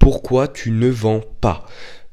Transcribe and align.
Pourquoi 0.00 0.48
tu 0.48 0.70
ne 0.70 0.88
vends 0.88 1.20
pas? 1.42 1.66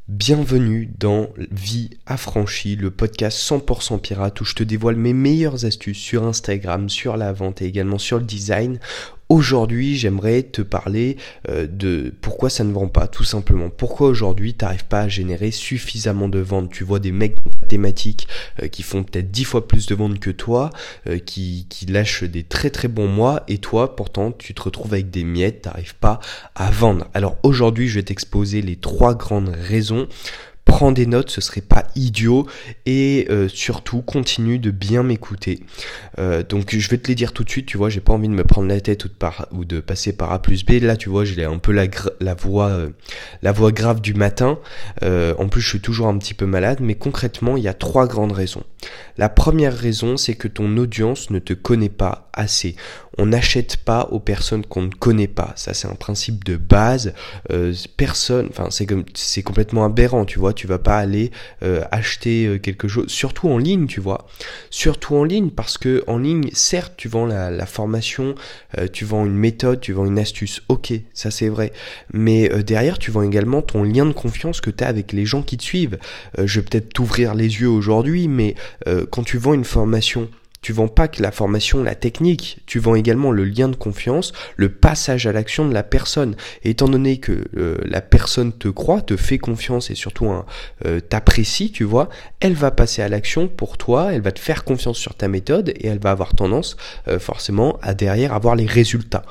Bienvenue 0.09 0.91
dans 0.99 1.29
Vie 1.51 1.91
affranchie, 2.05 2.75
le 2.75 2.91
podcast 2.91 3.39
100% 3.39 4.01
pirate 4.01 4.41
où 4.41 4.43
je 4.43 4.55
te 4.55 4.63
dévoile 4.63 4.97
mes 4.97 5.13
meilleures 5.13 5.63
astuces 5.63 5.97
sur 5.97 6.25
Instagram, 6.25 6.89
sur 6.89 7.15
la 7.15 7.31
vente 7.31 7.61
et 7.61 7.65
également 7.65 7.97
sur 7.97 8.17
le 8.17 8.25
design. 8.25 8.81
Aujourd'hui, 9.29 9.97
j'aimerais 9.97 10.43
te 10.43 10.61
parler 10.61 11.17
euh, 11.49 11.67
de 11.67 12.13
pourquoi 12.21 12.49
ça 12.49 12.63
ne 12.63 12.71
vend 12.71 12.87
pas, 12.87 13.07
tout 13.07 13.25
simplement. 13.25 13.69
Pourquoi 13.69 14.07
aujourd'hui, 14.07 14.53
tu 14.53 14.63
n'arrives 14.63 14.85
pas 14.85 15.01
à 15.01 15.07
générer 15.09 15.51
suffisamment 15.51 16.29
de 16.29 16.39
ventes? 16.39 16.69
Tu 16.69 16.85
vois 16.85 16.99
des 16.99 17.11
mecs 17.11 17.35
thématiques 17.67 18.29
euh, 18.63 18.69
qui 18.69 18.83
font 18.83 19.03
peut-être 19.03 19.29
10 19.29 19.43
fois 19.43 19.67
plus 19.67 19.85
de 19.85 19.95
ventes 19.95 20.19
que 20.19 20.29
toi, 20.29 20.69
euh, 21.07 21.19
qui, 21.19 21.65
qui 21.67 21.87
lâchent 21.87 22.23
des 22.23 22.43
très 22.43 22.69
très 22.69 22.87
bons 22.87 23.09
mois, 23.09 23.43
et 23.49 23.57
toi, 23.57 23.97
pourtant, 23.97 24.31
tu 24.31 24.53
te 24.53 24.61
retrouves 24.61 24.93
avec 24.93 25.09
des 25.09 25.25
miettes, 25.25 25.63
tu 25.63 25.67
n'arrives 25.67 25.95
pas 25.95 26.21
à 26.55 26.71
vendre. 26.71 27.09
Alors 27.13 27.35
aujourd'hui, 27.43 27.89
je 27.89 27.95
vais 27.95 28.03
t'exposer 28.03 28.61
les 28.61 28.77
trois 28.77 29.13
grandes 29.13 29.49
raisons 29.49 30.07
prends 30.67 30.91
des 30.91 31.05
notes, 31.05 31.31
ce 31.31 31.41
serait 31.41 31.61
pas 31.61 31.87
idiot 31.95 32.45
et 32.85 33.25
euh, 33.29 33.47
surtout 33.47 34.01
continue 34.01 34.59
de 34.59 34.69
bien 34.69 35.01
m'écouter. 35.01 35.61
Euh, 36.19 36.43
donc 36.43 36.75
je 36.75 36.89
vais 36.89 36.97
te 36.97 37.07
les 37.07 37.15
dire 37.15 37.33
tout 37.33 37.43
de 37.43 37.49
suite, 37.49 37.65
tu 37.65 37.77
vois, 37.77 37.89
j'ai 37.89 38.01
pas 38.01 38.13
envie 38.13 38.27
de 38.27 38.33
me 38.33 38.43
prendre 38.43 38.67
la 38.67 38.79
tête 38.79 39.05
ou 39.51 39.65
de, 39.65 39.79
passer 39.79 40.13
par 40.13 40.31
A 40.31 40.41
plus 40.41 40.65
B. 40.65 40.81
Là, 40.81 40.97
tu 40.97 41.09
vois, 41.09 41.25
j'ai 41.25 41.43
un 41.45 41.57
peu 41.57 41.71
la, 41.71 41.87
voix 42.35 42.67
euh, 42.67 42.89
la 43.41 43.51
voix 43.53 43.71
grave 43.71 44.01
du 44.01 44.13
matin. 44.13 44.59
en 45.01 45.47
plus, 45.47 45.61
je 45.61 45.69
suis 45.69 45.79
toujours 45.79 46.07
un 46.07 46.17
petit 46.17 46.33
peu 46.33 46.45
malade, 46.45 46.79
mais 46.81 46.95
concrètement, 46.95 47.57
il 47.57 47.63
y 47.63 47.67
a 47.67 47.73
trois 47.73 48.05
grandes 48.05 48.33
raisons. 48.33 48.63
La 49.17 49.29
première 49.29 49.75
raison, 49.75 50.17
c'est 50.17 50.35
que 50.35 50.47
ton 50.47 50.77
audience 50.77 51.29
ne 51.31 51.39
te 51.39 51.53
connaît 51.53 51.89
pas 51.89 52.29
assez. 52.33 52.75
On 53.17 53.25
n'achète 53.27 53.77
pas 53.77 54.09
aux 54.11 54.19
personnes 54.19 54.65
qu'on 54.65 54.83
ne 54.83 54.91
connaît 54.91 55.27
pas. 55.27 55.53
Ça, 55.55 55.73
c'est 55.73 55.87
un 55.87 55.95
principe 55.95 56.43
de 56.43 56.57
base. 56.57 57.13
personne, 57.95 58.47
enfin, 58.49 58.67
c'est 58.69 59.43
complètement 59.43 59.85
aberrant, 59.85 60.25
tu 60.25 60.37
vois 60.39 60.53
tu 60.57 60.67
vas 60.67 60.79
pas 60.79 60.97
aller 60.97 61.31
euh, 61.63 61.83
acheter 61.91 62.45
euh, 62.45 62.57
quelque 62.57 62.87
chose, 62.87 63.07
surtout 63.07 63.47
en 63.47 63.57
ligne, 63.57 63.87
tu 63.87 64.01
vois. 64.01 64.27
Surtout 64.69 65.15
en 65.15 65.23
ligne, 65.23 65.51
parce 65.51 65.77
que 65.77 66.03
en 66.07 66.17
ligne, 66.17 66.49
certes, 66.51 66.93
tu 66.97 67.07
vends 67.07 67.25
la, 67.25 67.65
formation, 67.65 68.35
euh, 68.77 68.87
tu 68.91 69.05
vends 69.05 69.25
une 69.25 69.37
méthode, 69.37 69.79
tu 69.79 69.93
vends 69.93 70.05
une 70.05 70.19
astuce, 70.19 70.61
ok, 70.67 70.93
ça 71.13 71.31
c'est 71.31 71.49
vrai. 71.49 71.71
Mais 72.11 72.49
derrière, 72.63 72.97
tu 72.97 73.11
vends 73.11 73.21
également 73.21 73.61
ton 73.61 73.83
lien 73.83 74.05
de 74.05 74.13
confiance 74.13 74.59
que 74.59 74.71
tu 74.71 74.83
as 74.83 74.87
avec 74.87 75.13
les 75.13 75.25
gens 75.25 75.43
qui 75.43 75.57
te 75.57 75.63
suivent. 75.63 75.99
je 76.37 76.59
vais 76.59 76.65
peut-être 76.65 76.93
t'ouvrir 76.93 77.35
les 77.35 77.61
yeux 77.61 77.69
aujourd'hui, 77.69 78.27
mais 78.27 78.55
quand 79.11 79.23
tu 79.23 79.37
vends 79.37 79.53
une 79.53 79.65
formation, 79.65 80.29
tu 80.67 80.73
vends 80.73 80.89
pas 80.89 81.07
que 81.07 81.23
la 81.23 81.31
formation, 81.31 81.81
la 81.81 81.95
technique, 81.95 82.59
tu 82.65 82.79
vends 82.79 82.95
également 82.95 83.31
le 83.31 83.45
lien 83.45 83.69
de 83.69 83.77
confiance, 83.77 84.33
le 84.57 84.67
passage 84.67 85.25
à 85.25 85.31
l'action 85.31 85.65
de 85.65 85.73
la 85.73 85.81
personne. 85.81 86.35
Et 86.63 86.71
étant 86.71 86.89
donné 86.89 87.21
que 87.21 87.45
euh, 87.55 87.77
la 87.85 88.01
personne 88.01 88.51
te 88.51 88.67
croit, 88.67 88.99
te 88.99 89.15
fait 89.15 89.37
confiance 89.37 89.89
et 89.91 89.95
surtout 89.95 90.29
euh, 90.85 90.99
t'apprécie, 90.99 91.71
tu 91.71 91.85
vois, 91.85 92.09
elle 92.41 92.53
va 92.53 92.71
passer 92.71 93.01
à 93.01 93.07
l'action 93.07 93.47
pour 93.47 93.77
toi, 93.77 94.13
elle 94.13 94.19
va 94.19 94.33
te 94.33 94.41
faire 94.41 94.65
confiance 94.65 94.97
sur 94.97 95.15
ta 95.15 95.29
méthode 95.29 95.69
et 95.69 95.87
elle 95.87 95.99
va 95.99 96.11
avoir 96.11 96.35
tendance 96.35 96.75
euh, 97.07 97.17
forcément 97.17 97.79
à 97.81 97.93
derrière 97.93 98.33
avoir 98.33 98.57
les 98.57 98.65
résultats. 98.65 99.23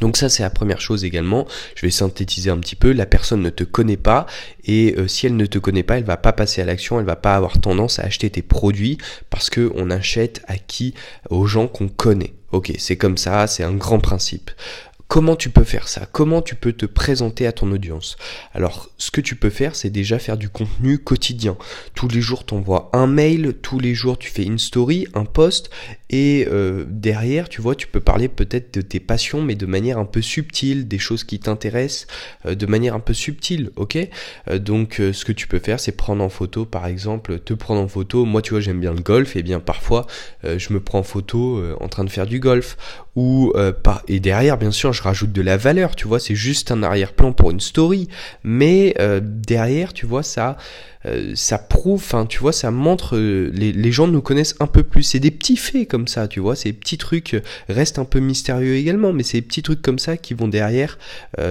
Donc 0.00 0.16
ça 0.16 0.28
c'est 0.28 0.42
la 0.42 0.50
première 0.50 0.80
chose 0.80 1.04
également. 1.04 1.46
Je 1.74 1.86
vais 1.86 1.90
synthétiser 1.90 2.50
un 2.50 2.58
petit 2.58 2.76
peu. 2.76 2.92
La 2.92 3.06
personne 3.06 3.42
ne 3.42 3.50
te 3.50 3.64
connaît 3.64 3.96
pas 3.96 4.26
et 4.64 4.94
euh, 4.98 5.08
si 5.08 5.26
elle 5.26 5.36
ne 5.36 5.46
te 5.46 5.58
connaît 5.58 5.82
pas, 5.82 5.98
elle 5.98 6.04
va 6.04 6.16
pas 6.16 6.32
passer 6.32 6.62
à 6.62 6.64
l'action, 6.64 6.98
elle 6.98 7.06
va 7.06 7.16
pas 7.16 7.36
avoir 7.36 7.60
tendance 7.60 7.98
à 7.98 8.04
acheter 8.04 8.30
tes 8.30 8.42
produits 8.42 8.98
parce 9.28 9.50
que 9.50 9.70
on 9.74 9.90
achète 9.90 10.42
à 10.46 10.56
qui? 10.56 10.94
Aux 11.28 11.46
gens 11.46 11.66
qu'on 11.68 11.88
connaît. 11.88 12.34
Ok, 12.52 12.72
c'est 12.78 12.96
comme 12.96 13.16
ça, 13.16 13.46
c'est 13.46 13.62
un 13.62 13.74
grand 13.74 14.00
principe. 14.00 14.50
Comment 15.10 15.34
tu 15.34 15.50
peux 15.50 15.64
faire 15.64 15.88
ça? 15.88 16.06
Comment 16.12 16.40
tu 16.40 16.54
peux 16.54 16.72
te 16.72 16.86
présenter 16.86 17.44
à 17.44 17.50
ton 17.50 17.72
audience? 17.72 18.16
Alors, 18.54 18.90
ce 18.96 19.10
que 19.10 19.20
tu 19.20 19.34
peux 19.34 19.50
faire, 19.50 19.74
c'est 19.74 19.90
déjà 19.90 20.20
faire 20.20 20.36
du 20.36 20.48
contenu 20.48 20.98
quotidien. 20.98 21.56
Tous 21.96 22.06
les 22.06 22.20
jours, 22.20 22.46
tu 22.46 22.54
envoies 22.54 22.90
un 22.92 23.08
mail, 23.08 23.54
tous 23.60 23.80
les 23.80 23.92
jours, 23.92 24.18
tu 24.18 24.30
fais 24.30 24.44
une 24.44 24.60
story, 24.60 25.08
un 25.14 25.24
post, 25.24 25.70
et 26.10 26.46
euh, 26.48 26.84
derrière, 26.88 27.48
tu 27.48 27.60
vois, 27.60 27.74
tu 27.74 27.88
peux 27.88 27.98
parler 27.98 28.28
peut-être 28.28 28.72
de 28.72 28.82
tes 28.82 29.00
passions, 29.00 29.42
mais 29.42 29.56
de 29.56 29.66
manière 29.66 29.98
un 29.98 30.04
peu 30.04 30.22
subtile, 30.22 30.86
des 30.86 31.00
choses 31.00 31.24
qui 31.24 31.40
t'intéressent, 31.40 32.06
euh, 32.46 32.54
de 32.54 32.66
manière 32.66 32.94
un 32.94 33.00
peu 33.00 33.12
subtile, 33.12 33.70
ok? 33.74 33.98
Euh, 34.48 34.60
Donc, 34.60 35.02
ce 35.12 35.24
que 35.24 35.32
tu 35.32 35.48
peux 35.48 35.58
faire, 35.58 35.80
c'est 35.80 35.90
prendre 35.90 36.22
en 36.22 36.28
photo, 36.28 36.64
par 36.66 36.86
exemple, 36.86 37.40
te 37.40 37.52
prendre 37.52 37.80
en 37.80 37.88
photo. 37.88 38.24
Moi, 38.26 38.42
tu 38.42 38.50
vois, 38.50 38.60
j'aime 38.60 38.78
bien 38.78 38.92
le 38.92 39.02
golf, 39.02 39.34
et 39.34 39.42
bien 39.42 39.58
parfois, 39.58 40.06
je 40.44 40.72
me 40.72 40.78
prends 40.78 41.00
en 41.00 41.02
photo 41.02 41.60
en 41.80 41.88
train 41.88 42.04
de 42.04 42.10
faire 42.10 42.28
du 42.28 42.38
golf, 42.38 42.76
pas. 43.82 44.02
Et 44.08 44.20
derrière, 44.20 44.56
bien 44.58 44.70
sûr, 44.70 44.92
je 44.92 45.02
rajoute 45.02 45.32
de 45.32 45.42
la 45.42 45.56
valeur, 45.56 45.96
tu 45.96 46.08
vois, 46.08 46.20
c'est 46.20 46.34
juste 46.34 46.70
un 46.70 46.82
arrière-plan 46.82 47.32
pour 47.32 47.50
une 47.50 47.60
story, 47.60 48.08
mais 48.42 48.94
euh, 48.98 49.20
derrière, 49.22 49.92
tu 49.92 50.06
vois, 50.06 50.22
ça, 50.22 50.56
euh, 51.06 51.32
ça 51.34 51.58
prouve, 51.58 52.00
enfin, 52.00 52.26
tu 52.26 52.38
vois, 52.38 52.52
ça 52.52 52.70
montre, 52.70 53.16
euh, 53.16 53.50
les, 53.54 53.72
les, 53.72 53.92
gens 53.92 54.06
nous 54.06 54.20
connaissent 54.20 54.54
un 54.60 54.66
peu 54.66 54.82
plus. 54.82 55.02
C'est 55.02 55.20
des 55.20 55.30
petits 55.30 55.56
faits 55.56 55.88
comme 55.88 56.08
ça, 56.08 56.28
tu 56.28 56.40
vois, 56.40 56.56
ces 56.56 56.72
petits 56.72 56.98
trucs 56.98 57.40
restent 57.68 57.98
un 57.98 58.04
peu 58.04 58.20
mystérieux 58.20 58.74
également, 58.74 59.12
mais 59.12 59.22
c'est 59.22 59.38
des 59.38 59.46
petits 59.46 59.62
trucs 59.62 59.82
comme 59.82 59.98
ça 59.98 60.16
qui 60.16 60.34
vont 60.34 60.48
derrière 60.48 60.98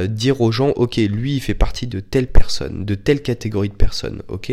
dire 0.08 0.42
aux 0.42 0.52
gens, 0.52 0.70
ok, 0.70 0.98
lui, 0.98 1.36
il 1.36 1.40
fait 1.40 1.54
partie 1.54 1.88
de 1.88 2.00
telle 2.00 2.28
personne, 2.28 2.86
de 2.86 2.96
telle 2.96 3.22
catégorie 3.22 3.70
de 3.70 3.74
personnes, 3.74 4.22
ok. 4.28 4.52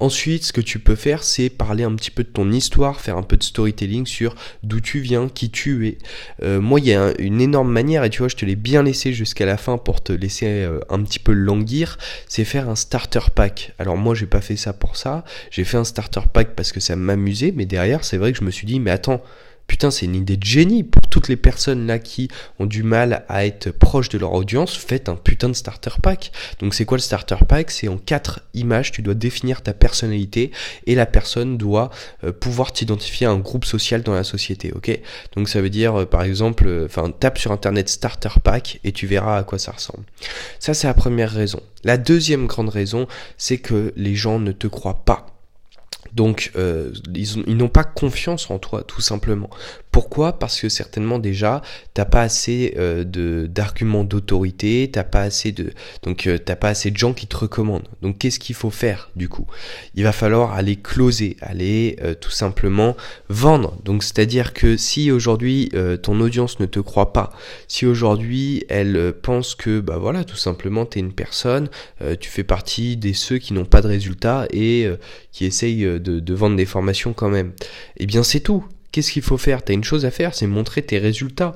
Ensuite, 0.00 0.44
ce 0.44 0.52
que 0.52 0.60
tu 0.60 0.78
peux 0.78 0.94
faire, 0.94 1.24
c'est 1.24 1.48
parler 1.48 1.84
un 1.84 1.94
petit 1.94 2.10
peu 2.10 2.22
de 2.22 2.28
ton 2.28 2.50
histoire, 2.50 3.00
faire 3.00 3.16
un 3.16 3.22
peu 3.22 3.36
de 3.36 3.42
storytelling 3.42 4.06
sur 4.06 4.34
d'où 4.62 4.80
tu 4.80 5.00
viens, 5.00 5.28
qui 5.28 5.50
tu 5.50 5.88
es. 5.88 5.98
moi, 6.58 6.80
il 6.80 6.86
y 6.86 6.94
a 6.94 7.12
une 7.18 7.40
énorme 7.40 7.70
manière, 7.70 8.04
et 8.04 8.10
tu 8.10 8.18
vois, 8.18 8.28
je 8.28 8.36
te 8.36 8.44
l'ai 8.44 8.56
bien 8.56 8.82
laissé 8.82 9.12
jusqu'à 9.12 9.46
la 9.46 9.56
fin 9.56 9.78
pour 9.78 10.00
te 10.02 10.12
laisser 10.12 10.46
euh, 10.46 10.80
un 10.88 11.02
petit 11.02 11.18
peu 11.18 11.32
languir, 11.32 11.98
c'est 12.28 12.44
faire 12.44 12.68
un 12.68 12.76
starter 12.76 13.30
pack. 13.34 13.74
Alors 13.78 13.96
moi 13.96 14.14
j'ai 14.14 14.26
pas 14.28 14.40
fait 14.40 14.56
ça 14.56 14.72
pour 14.72 14.96
ça, 14.96 15.24
j'ai 15.50 15.64
fait 15.64 15.76
un 15.76 15.84
starter 15.84 16.20
pack 16.32 16.54
parce 16.54 16.72
que 16.72 16.80
ça 16.80 16.96
m'amusait, 16.96 17.52
mais 17.54 17.66
derrière 17.66 18.04
c'est 18.04 18.16
vrai 18.16 18.32
que 18.32 18.38
je 18.38 18.44
me 18.44 18.50
suis 18.50 18.66
dit 18.66 18.80
mais 18.80 18.90
attends, 18.90 19.22
Putain, 19.68 19.90
c'est 19.90 20.06
une 20.06 20.16
idée 20.16 20.38
de 20.38 20.44
génie 20.44 20.82
les 21.26 21.36
personnes 21.36 21.86
là 21.86 21.98
qui 21.98 22.28
ont 22.60 22.66
du 22.66 22.84
mal 22.84 23.24
à 23.28 23.44
être 23.44 23.70
proches 23.70 24.08
de 24.08 24.18
leur 24.18 24.32
audience. 24.34 24.76
Faites 24.76 25.08
un 25.08 25.16
putain 25.16 25.48
de 25.48 25.54
starter 25.54 25.90
pack. 26.00 26.30
Donc 26.60 26.74
c'est 26.74 26.84
quoi 26.84 26.98
le 26.98 27.02
starter 27.02 27.36
pack? 27.48 27.70
C'est 27.70 27.88
en 27.88 27.98
quatre 27.98 28.40
images, 28.54 28.92
tu 28.92 29.02
dois 29.02 29.14
définir 29.14 29.62
ta 29.62 29.72
personnalité 29.72 30.52
et 30.86 30.94
la 30.94 31.06
personne 31.06 31.56
doit 31.56 31.90
euh, 32.24 32.32
pouvoir 32.32 32.72
t'identifier 32.72 33.26
à 33.26 33.30
un 33.30 33.38
groupe 33.38 33.64
social 33.64 34.02
dans 34.02 34.14
la 34.14 34.24
société. 34.24 34.72
Ok? 34.72 34.98
Donc 35.34 35.48
ça 35.48 35.60
veut 35.60 35.70
dire 35.70 36.00
euh, 36.00 36.04
par 36.06 36.22
exemple, 36.22 36.66
euh, 36.66 36.86
enfin 36.86 37.10
tape 37.10 37.38
sur 37.38 37.52
internet 37.52 37.88
starter 37.88 38.40
pack 38.42 38.80
et 38.84 38.92
tu 38.92 39.06
verras 39.06 39.38
à 39.38 39.42
quoi 39.42 39.58
ça 39.58 39.72
ressemble. 39.72 40.04
Ça 40.58 40.74
c'est 40.74 40.86
la 40.86 40.94
première 40.94 41.30
raison. 41.30 41.60
La 41.84 41.96
deuxième 41.96 42.46
grande 42.46 42.68
raison, 42.68 43.06
c'est 43.36 43.58
que 43.58 43.92
les 43.96 44.14
gens 44.14 44.38
ne 44.38 44.52
te 44.52 44.66
croient 44.66 45.04
pas. 45.04 45.26
Donc 46.14 46.52
ils, 47.14 47.56
n'ont 47.56 47.68
pas 47.68 47.84
confiance 47.84 48.50
en 48.50 48.58
toi 48.58 48.82
tout 48.82 49.02
simplement. 49.02 49.50
Pourquoi? 49.98 50.38
Parce 50.38 50.60
que 50.60 50.68
certainement 50.68 51.18
déjà 51.18 51.60
t'as 51.92 52.04
pas 52.04 52.22
assez 52.22 52.72
euh, 52.78 53.48
d'arguments 53.48 54.04
d'autorité, 54.04 54.88
t'as 54.92 55.02
pas 55.02 55.22
assez 55.22 55.50
de 55.50 55.72
donc 56.04 56.28
euh, 56.28 56.38
t'as 56.38 56.54
pas 56.54 56.68
assez 56.68 56.92
de 56.92 56.96
gens 56.96 57.12
qui 57.12 57.26
te 57.26 57.36
recommandent. 57.36 57.88
Donc 58.00 58.18
qu'est-ce 58.18 58.38
qu'il 58.38 58.54
faut 58.54 58.70
faire 58.70 59.10
du 59.16 59.28
coup? 59.28 59.48
Il 59.96 60.04
va 60.04 60.12
falloir 60.12 60.52
aller 60.52 60.76
closer, 60.76 61.36
aller 61.40 61.96
tout 62.20 62.30
simplement 62.30 62.96
vendre. 63.28 63.76
Donc 63.82 64.04
c'est-à-dire 64.04 64.52
que 64.52 64.76
si 64.76 65.10
aujourd'hui 65.10 65.72
ton 66.04 66.20
audience 66.20 66.60
ne 66.60 66.66
te 66.66 66.78
croit 66.78 67.12
pas, 67.12 67.32
si 67.66 67.84
aujourd'hui 67.84 68.64
elle 68.68 69.12
pense 69.20 69.56
que 69.56 69.80
bah 69.80 69.98
voilà 69.98 70.22
tout 70.22 70.36
simplement 70.36 70.86
t'es 70.86 71.00
une 71.00 71.12
personne, 71.12 71.68
tu 72.20 72.30
fais 72.30 72.44
partie 72.44 72.96
des 72.96 73.14
ceux 73.14 73.38
qui 73.38 73.52
n'ont 73.52 73.64
pas 73.64 73.82
de 73.82 73.88
résultats 73.88 74.46
et 74.52 74.88
qui 75.32 75.44
essayent 75.44 75.98
de 75.98 76.34
vendre 76.34 76.54
des 76.54 76.66
formations 76.66 77.12
quand 77.12 77.30
même. 77.30 77.50
Eh 77.96 78.06
bien 78.06 78.22
c'est 78.22 78.38
tout. 78.38 78.64
Qu'est-ce 78.92 79.12
qu'il 79.12 79.22
faut 79.22 79.38
faire? 79.38 79.62
T'as 79.62 79.74
une 79.74 79.84
chose 79.84 80.04
à 80.06 80.10
faire, 80.10 80.34
c'est 80.34 80.46
montrer 80.46 80.82
tes 80.82 80.98
résultats 80.98 81.54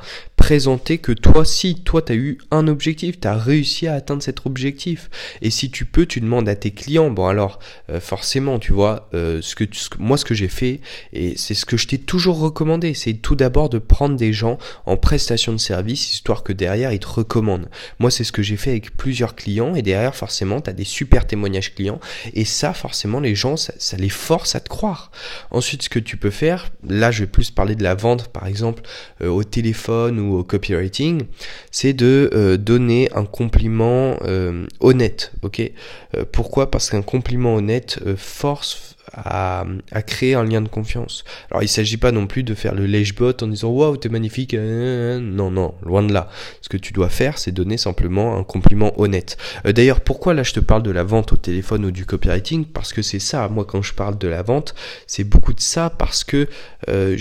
présenter 0.52 0.98
que 0.98 1.12
toi, 1.12 1.46
si 1.46 1.76
toi, 1.76 2.02
tu 2.02 2.12
as 2.12 2.14
eu 2.14 2.36
un 2.50 2.68
objectif, 2.68 3.18
tu 3.18 3.26
as 3.26 3.38
réussi 3.38 3.86
à 3.86 3.94
atteindre 3.94 4.22
cet 4.22 4.44
objectif. 4.44 5.09
Et 5.41 5.48
si 5.48 5.71
tu 5.71 5.86
peux, 5.86 6.04
tu 6.04 6.21
demandes 6.21 6.47
à 6.47 6.54
tes 6.54 6.72
clients. 6.72 7.10
Bon, 7.10 7.27
alors, 7.27 7.59
euh, 7.88 8.00
forcément, 8.00 8.59
tu 8.59 8.74
vois, 8.74 9.09
euh, 9.15 9.41
ce 9.41 9.54
que, 9.54 9.65
moi, 9.98 10.18
ce 10.18 10.27
que 10.27 10.34
j'ai 10.34 10.48
fait, 10.48 10.82
et 11.15 11.38
c'est 11.38 11.54
ce 11.54 11.65
que 11.65 11.78
je 11.78 11.86
t'ai 11.86 11.97
toujours 11.97 12.38
recommandé, 12.38 12.92
c'est 12.92 13.15
tout 13.15 13.34
d'abord 13.34 13.71
de 13.71 13.78
prendre 13.78 14.15
des 14.15 14.34
gens 14.34 14.59
en 14.84 14.98
prestation 14.98 15.54
de 15.54 15.56
service, 15.56 16.12
histoire 16.12 16.42
que 16.42 16.53
derrière, 16.53 16.92
ils 16.92 16.98
te 16.98 17.09
recommandent. 17.09 17.71
Moi, 17.98 18.10
c'est 18.10 18.22
ce 18.22 18.30
que 18.30 18.42
j'ai 18.42 18.59
fait 18.59 18.72
avec 18.72 18.94
plusieurs 18.94 19.34
clients, 19.34 19.74
et 19.74 19.80
derrière, 19.80 20.15
forcément, 20.15 20.60
tu 20.60 20.68
as 20.68 20.74
des 20.74 20.84
super 20.84 21.27
témoignages 21.27 21.74
clients, 21.74 21.98
et 22.34 22.44
ça, 22.44 22.74
forcément, 22.74 23.21
les 23.21 23.34
gens, 23.34 23.56
ça, 23.56 23.97
les 23.97 24.10
force 24.10 24.54
à 24.54 24.60
te 24.60 24.68
croire. 24.68 25.12
Ensuite, 25.50 25.84
ce 25.84 25.88
que 25.88 25.98
tu 25.98 26.18
peux 26.18 26.28
faire, 26.30 26.68
là, 26.86 27.10
je 27.10 27.21
vais 27.21 27.30
plus 27.30 27.50
parler 27.50 27.74
de 27.74 27.82
la 27.82 27.94
vente, 27.94 28.28
par 28.28 28.47
exemple, 28.47 28.82
euh, 29.22 29.28
au 29.28 29.44
téléphone 29.44 30.21
ou 30.21 30.36
au 30.36 30.41
copywriting, 30.42 31.22
c'est 31.71 31.92
de 31.92 32.30
euh, 32.33 32.56
donner 32.56 33.09
un 33.15 33.24
compliment 33.24 34.16
euh, 34.22 34.66
honnête. 34.80 35.33
Ok? 35.42 35.60
Euh, 35.60 36.24
Pourquoi? 36.30 36.71
Parce 36.71 36.91
qu'un 36.91 37.03
compliment 37.03 37.56
honnête 37.56 38.00
force 38.16 38.97
à, 39.14 39.64
créer 40.06 40.34
un 40.34 40.44
lien 40.44 40.60
de 40.60 40.68
confiance. 40.68 41.24
Alors 41.50 41.62
il 41.62 41.68
s'agit 41.68 41.97
pas 41.97 42.12
non 42.12 42.26
plus 42.26 42.42
de 42.42 42.54
faire 42.54 42.74
le 42.74 42.86
lèche-bot 42.86 43.42
en 43.42 43.47
disant 43.47 43.70
waouh 43.70 43.97
t'es 43.97 44.09
magnifique, 44.09 44.54
euh, 44.54 45.20
non 45.20 45.50
non 45.50 45.74
loin 45.82 46.03
de 46.03 46.12
là. 46.12 46.28
Ce 46.60 46.68
que 46.68 46.76
tu 46.76 46.92
dois 46.92 47.09
faire 47.09 47.38
c'est 47.38 47.53
donner 47.53 47.76
simplement 47.76 48.36
un 48.36 48.44
compliment 48.44 48.98
honnête. 49.00 49.36
Euh, 49.66 49.72
d'ailleurs 49.72 50.00
pourquoi 50.00 50.34
là 50.34 50.42
je 50.42 50.53
te 50.53 50.60
parle 50.60 50.82
de 50.82 50.91
la 50.91 51.04
vente 51.04 51.32
au 51.32 51.36
téléphone 51.36 51.84
ou 51.84 51.91
du 51.91 52.06
copywriting? 52.06 52.64
Parce 52.64 52.92
que 52.92 53.03
c'est 53.03 53.18
ça. 53.18 53.48
Moi 53.48 53.64
quand 53.64 53.82
je 53.82 53.94
parle 53.94 54.18
de 54.18 54.28
la 54.28 54.42
vente 54.42 54.74
c'est 55.06 55.24
beaucoup 55.24 55.53
de 55.53 55.60
ça 55.60 55.91
parce 55.91 56.24
que 56.24 56.48
euh, 56.88 57.16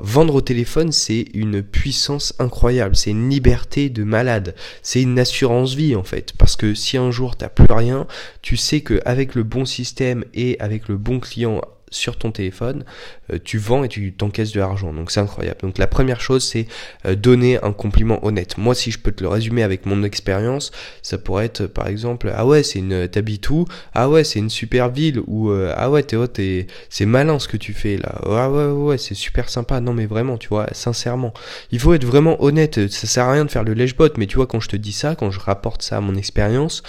vendre 0.00 0.34
au 0.34 0.40
téléphone 0.40 0.92
c'est 0.92 1.26
une 1.34 1.62
puissance 1.62 2.34
incroyable, 2.38 2.96
c'est 2.96 3.10
une 3.10 3.28
liberté 3.28 3.90
de 3.90 4.04
malade, 4.04 4.54
c'est 4.82 5.02
une 5.02 5.18
assurance 5.18 5.74
vie 5.74 5.94
en 5.94 6.04
fait 6.04 6.32
parce 6.38 6.56
que 6.56 6.74
si 6.74 6.96
un 6.96 7.10
jour 7.10 7.36
t'as 7.36 7.48
plus 7.48 7.72
rien, 7.72 8.06
tu 8.42 8.56
sais 8.56 8.80
que 8.80 9.00
avec 9.04 9.34
le 9.34 9.42
bon 9.42 9.64
système 9.64 10.24
et 10.34 10.56
avec 10.60 10.88
le 10.88 10.96
bon 10.96 11.17
client 11.20 11.60
sur 11.90 12.16
ton 12.16 12.30
téléphone, 12.30 12.84
euh, 13.32 13.38
tu 13.42 13.58
vends 13.58 13.84
et 13.84 13.88
tu 13.88 14.12
t'encaisses 14.12 14.52
de 14.52 14.60
l'argent. 14.60 14.92
Donc 14.92 15.10
c'est 15.10 15.20
incroyable. 15.20 15.58
Donc 15.62 15.78
la 15.78 15.86
première 15.86 16.20
chose, 16.20 16.44
c'est 16.44 16.66
euh, 17.06 17.14
donner 17.14 17.62
un 17.62 17.72
compliment 17.72 18.24
honnête. 18.24 18.58
Moi, 18.58 18.74
si 18.74 18.90
je 18.90 18.98
peux 18.98 19.12
te 19.12 19.22
le 19.22 19.28
résumer 19.28 19.62
avec 19.62 19.86
mon 19.86 20.02
expérience, 20.02 20.70
ça 21.02 21.18
pourrait 21.18 21.46
être 21.46 21.66
par 21.66 21.88
exemple, 21.88 22.32
ah 22.34 22.46
ouais, 22.46 22.62
c'est 22.62 22.78
une 22.78 23.08
t'habites 23.08 23.48
où 23.50 23.66
Ah 23.94 24.08
ouais, 24.08 24.24
c'est 24.24 24.38
une 24.38 24.50
super 24.50 24.90
ville. 24.90 25.20
Ou 25.26 25.50
euh, 25.50 25.72
ah 25.76 25.90
ouais, 25.90 26.02
t'es, 26.02 26.66
c'est 26.88 27.06
malin 27.06 27.38
ce 27.38 27.48
que 27.48 27.56
tu 27.56 27.72
fais 27.72 27.96
là. 27.96 28.20
Ah 28.26 28.50
ouais, 28.50 28.64
ouais, 28.64 28.72
ouais 28.72 28.98
c'est 28.98 29.14
super 29.14 29.48
sympa. 29.48 29.80
Non 29.80 29.94
mais 29.94 30.06
vraiment, 30.06 30.38
tu 30.38 30.48
vois, 30.48 30.66
sincèrement, 30.72 31.32
il 31.70 31.78
faut 31.78 31.94
être 31.94 32.04
vraiment 32.04 32.42
honnête. 32.42 32.88
Ça 32.88 33.06
sert 33.06 33.24
à 33.24 33.32
rien 33.32 33.44
de 33.44 33.50
faire 33.50 33.64
le 33.64 33.74
lèche-bot, 33.74 34.10
mais 34.16 34.26
tu 34.26 34.36
vois, 34.36 34.46
quand 34.46 34.60
je 34.60 34.68
te 34.68 34.76
dis 34.76 34.92
ça, 34.92 35.14
quand 35.14 35.30
je 35.30 35.40
rapporte 35.40 35.82
ça 35.82 35.98
à 35.98 36.00
mon 36.00 36.14
expérience, 36.14 36.82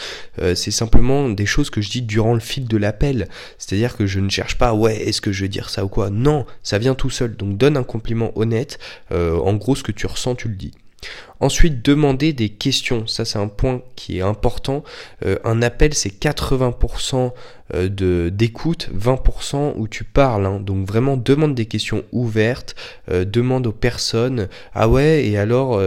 c'est 0.55 0.71
simplement 0.71 1.29
des 1.29 1.45
choses 1.45 1.69
que 1.69 1.81
je 1.81 1.89
dis 1.89 2.01
durant 2.01 2.33
le 2.33 2.39
fil 2.39 2.67
de 2.67 2.77
l'appel. 2.77 3.27
C'est-à-dire 3.57 3.95
que 3.95 4.05
je 4.05 4.19
ne 4.19 4.29
cherche 4.29 4.57
pas, 4.57 4.73
ouais 4.73 4.88
est-ce 4.93 5.21
que 5.21 5.31
je 5.31 5.41
vais 5.41 5.49
dire 5.49 5.69
ça 5.69 5.85
ou 5.85 5.87
quoi? 5.87 6.09
Non, 6.09 6.45
ça 6.63 6.77
vient 6.77 6.95
tout 6.95 7.09
seul. 7.09 7.35
Donc 7.35 7.57
donne 7.57 7.77
un 7.77 7.83
compliment 7.83 8.31
honnête. 8.35 8.79
Euh, 9.11 9.37
en 9.37 9.53
gros, 9.55 9.75
ce 9.75 9.83
que 9.83 9.91
tu 9.91 10.05
ressens, 10.05 10.35
tu 10.35 10.47
le 10.47 10.55
dis. 10.55 10.71
Ensuite, 11.39 11.83
demander 11.83 12.33
des 12.33 12.49
questions. 12.49 13.07
Ça, 13.07 13.23
c'est 13.23 13.39
un 13.39 13.47
point 13.47 13.81
qui 13.95 14.17
est 14.17 14.21
important. 14.21 14.83
Euh, 15.25 15.37
un 15.45 15.61
appel, 15.61 15.93
c'est 15.93 16.09
80% 16.09 17.31
euh, 17.73 17.87
de 17.87 18.29
d'écoute, 18.29 18.89
20% 18.93 19.75
où 19.77 19.87
tu 19.87 20.03
parles. 20.03 20.45
Hein. 20.45 20.59
Donc 20.59 20.85
vraiment, 20.85 21.15
demande 21.15 21.55
des 21.55 21.65
questions 21.65 22.03
ouvertes. 22.11 22.75
demande 23.07 23.67
aux 23.67 23.71
personnes. 23.71 24.49
Ah 24.73 24.89
ouais, 24.89 25.25
et 25.25 25.37
alors, 25.37 25.81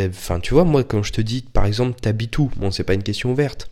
enfin, 0.00 0.40
tu 0.40 0.54
vois, 0.54 0.64
moi, 0.64 0.84
quand 0.84 1.02
je 1.02 1.12
te 1.12 1.20
dis, 1.20 1.42
par 1.42 1.66
exemple, 1.66 2.00
t'habites 2.00 2.38
où? 2.38 2.50
Bon, 2.56 2.70
c'est 2.70 2.84
pas 2.84 2.94
une 2.94 3.02
question 3.02 3.30
ouverte. 3.30 3.68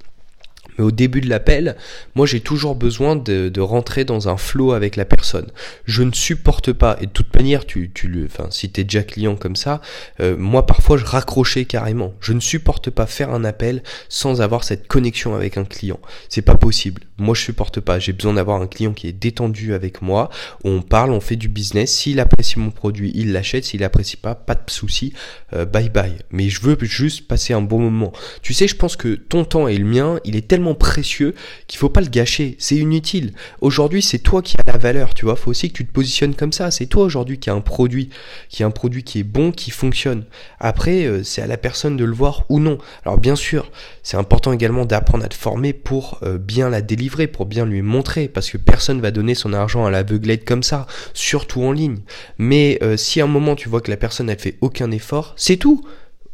Mais 0.79 0.85
au 0.85 0.91
début 0.91 1.21
de 1.21 1.29
l'appel, 1.29 1.77
moi 2.15 2.27
j'ai 2.27 2.41
toujours 2.41 2.75
besoin 2.75 3.17
de, 3.17 3.49
de, 3.49 3.61
rentrer 3.61 4.05
dans 4.05 4.29
un 4.29 4.37
flow 4.37 4.73
avec 4.73 4.97
la 4.97 5.05
personne. 5.05 5.47
Je 5.85 6.03
ne 6.03 6.13
supporte 6.13 6.73
pas, 6.73 6.97
et 7.01 7.07
de 7.07 7.11
toute 7.11 7.35
manière, 7.35 7.67
tu, 7.67 7.91
tu 7.93 8.27
enfin, 8.27 8.49
si 8.51 8.71
t'es 8.71 8.85
déjà 8.85 9.03
client 9.03 9.37
comme 9.37 9.57
ça, 9.57 9.81
euh, 10.21 10.37
moi 10.39 10.67
parfois 10.67 10.97
je 10.97 11.05
raccrochais 11.05 11.65
carrément. 11.65 12.15
Je 12.21 12.33
ne 12.33 12.41
supporte 12.41 12.91
pas 12.91 13.07
faire 13.07 13.31
un 13.31 13.45
appel 13.45 13.83
sans 14.09 14.41
avoir 14.41 14.65
cette 14.65 14.87
connexion 14.87 15.35
avec 15.35 15.57
un 15.57 15.65
client. 15.65 15.99
C'est 16.29 16.43
pas 16.43 16.57
possible. 16.57 17.03
Moi 17.19 17.35
je 17.35 17.43
supporte 17.43 17.81
pas. 17.81 17.99
J'ai 17.99 18.13
besoin 18.13 18.35
d'avoir 18.35 18.61
un 18.61 18.67
client 18.67 18.93
qui 18.93 19.09
est 19.09 19.13
détendu 19.13 19.75
avec 19.75 20.03
moi, 20.03 20.31
on 20.65 20.83
parle, 20.83 21.13
on 21.13 21.21
fait 21.21 21.37
du 21.37 21.49
business. 21.49 21.93
S'il 21.93 22.21
apprécie 22.21 22.59
mon 22.59 22.71
produit, 22.71 23.13
il 23.15 23.33
l'achète. 23.33 23.65
S'il 23.65 23.85
apprécie 23.85 24.17
pas, 24.17 24.35
pas 24.35 24.55
de 24.55 24.71
souci. 24.71 25.13
Euh, 25.53 25.65
bye 25.65 25.89
bye. 25.89 26.17
Mais 26.31 26.49
je 26.49 26.61
veux 26.61 26.77
juste 26.83 27.27
passer 27.27 27.53
un 27.53 27.63
bon 27.63 27.79
moment. 27.79 28.13
Tu 28.43 28.55
sais, 28.55 28.69
je 28.69 28.77
pense 28.77 28.97
que 28.97 29.15
ton 29.15 29.45
temps 29.45 29.69
et 29.69 29.77
le 29.77 29.85
mien, 29.85 30.21
il 30.25 30.37
est 30.37 30.47
tellement 30.47 30.66
précieux 30.75 31.35
qu'il 31.67 31.79
faut 31.79 31.89
pas 31.89 32.01
le 32.01 32.09
gâcher. 32.09 32.57
C'est 32.59 32.77
inutile. 32.77 33.33
Aujourd'hui, 33.61 34.03
c'est 34.03 34.19
toi 34.19 34.43
qui 34.43 34.57
as 34.59 34.71
la 34.71 34.79
valeur, 34.79 35.15
tu 35.15 35.25
vois. 35.25 35.37
Faut 35.37 35.51
aussi 35.51 35.71
que 35.71 35.77
tu 35.77 35.87
te 35.87 35.93
positionnes 35.93 36.35
comme 36.35 36.53
ça. 36.53 36.71
C'est 36.71 36.87
toi 36.87 37.05
aujourd'hui 37.05 37.39
qui 37.39 37.51
a 37.51 37.55
un 37.55 37.61
produit, 37.61 38.11
qui 38.49 38.63
a 38.63 38.67
un 38.67 38.71
produit 38.71 39.05
qui 39.05 39.21
est 39.21 39.25
bon, 39.25 39.53
qui 39.53 39.71
fonctionne. 39.71 40.25
Après, 40.61 41.05
euh, 41.05 41.23
c'est 41.23 41.43
à 41.43 41.47
la 41.47 41.57
personne 41.57 41.97
de 41.97 42.05
le 42.05 42.13
voir 42.13 42.45
ou 42.49 42.61
non. 42.61 42.79
Alors 43.05 43.19
bien 43.19 43.37
sûr, 43.37 43.71
c'est 44.03 44.17
important 44.17 44.53
également 44.53 44.85
d'apprendre 44.85 45.25
à 45.25 45.29
te 45.29 45.35
former 45.35 45.73
pour 45.73 46.19
euh, 46.23 46.39
bien 46.39 46.69
la 46.69 46.83
délivrer, 46.83 47.27
pour 47.27 47.47
bien 47.47 47.67
lui 47.67 47.83
montrer, 47.83 48.29
parce 48.29 48.51
que 48.51 48.57
personne 48.57 49.01
va 49.01 49.11
donner 49.11 49.35
son 49.35 49.53
argent 49.53 49.85
à 49.85 49.91
l'aveuglette 49.91 50.45
comme 50.45 50.63
ça, 50.63 50.87
surtout 51.15 51.63
en 51.63 51.73
ligne. 51.73 51.99
Mais 52.39 52.79
euh, 52.83 52.97
si 52.97 53.21
à 53.21 53.25
un 53.25 53.29
moment 53.29 53.57
tu 53.57 53.69
vois 53.69 53.81
que 53.81 53.91
la 53.91 53.97
personne 53.97 54.31
elle 54.31 54.39
fait 54.39 54.57
aucun 54.61 54.91
effort, 54.91 55.35
c'est 55.37 55.57
tout 55.57 55.85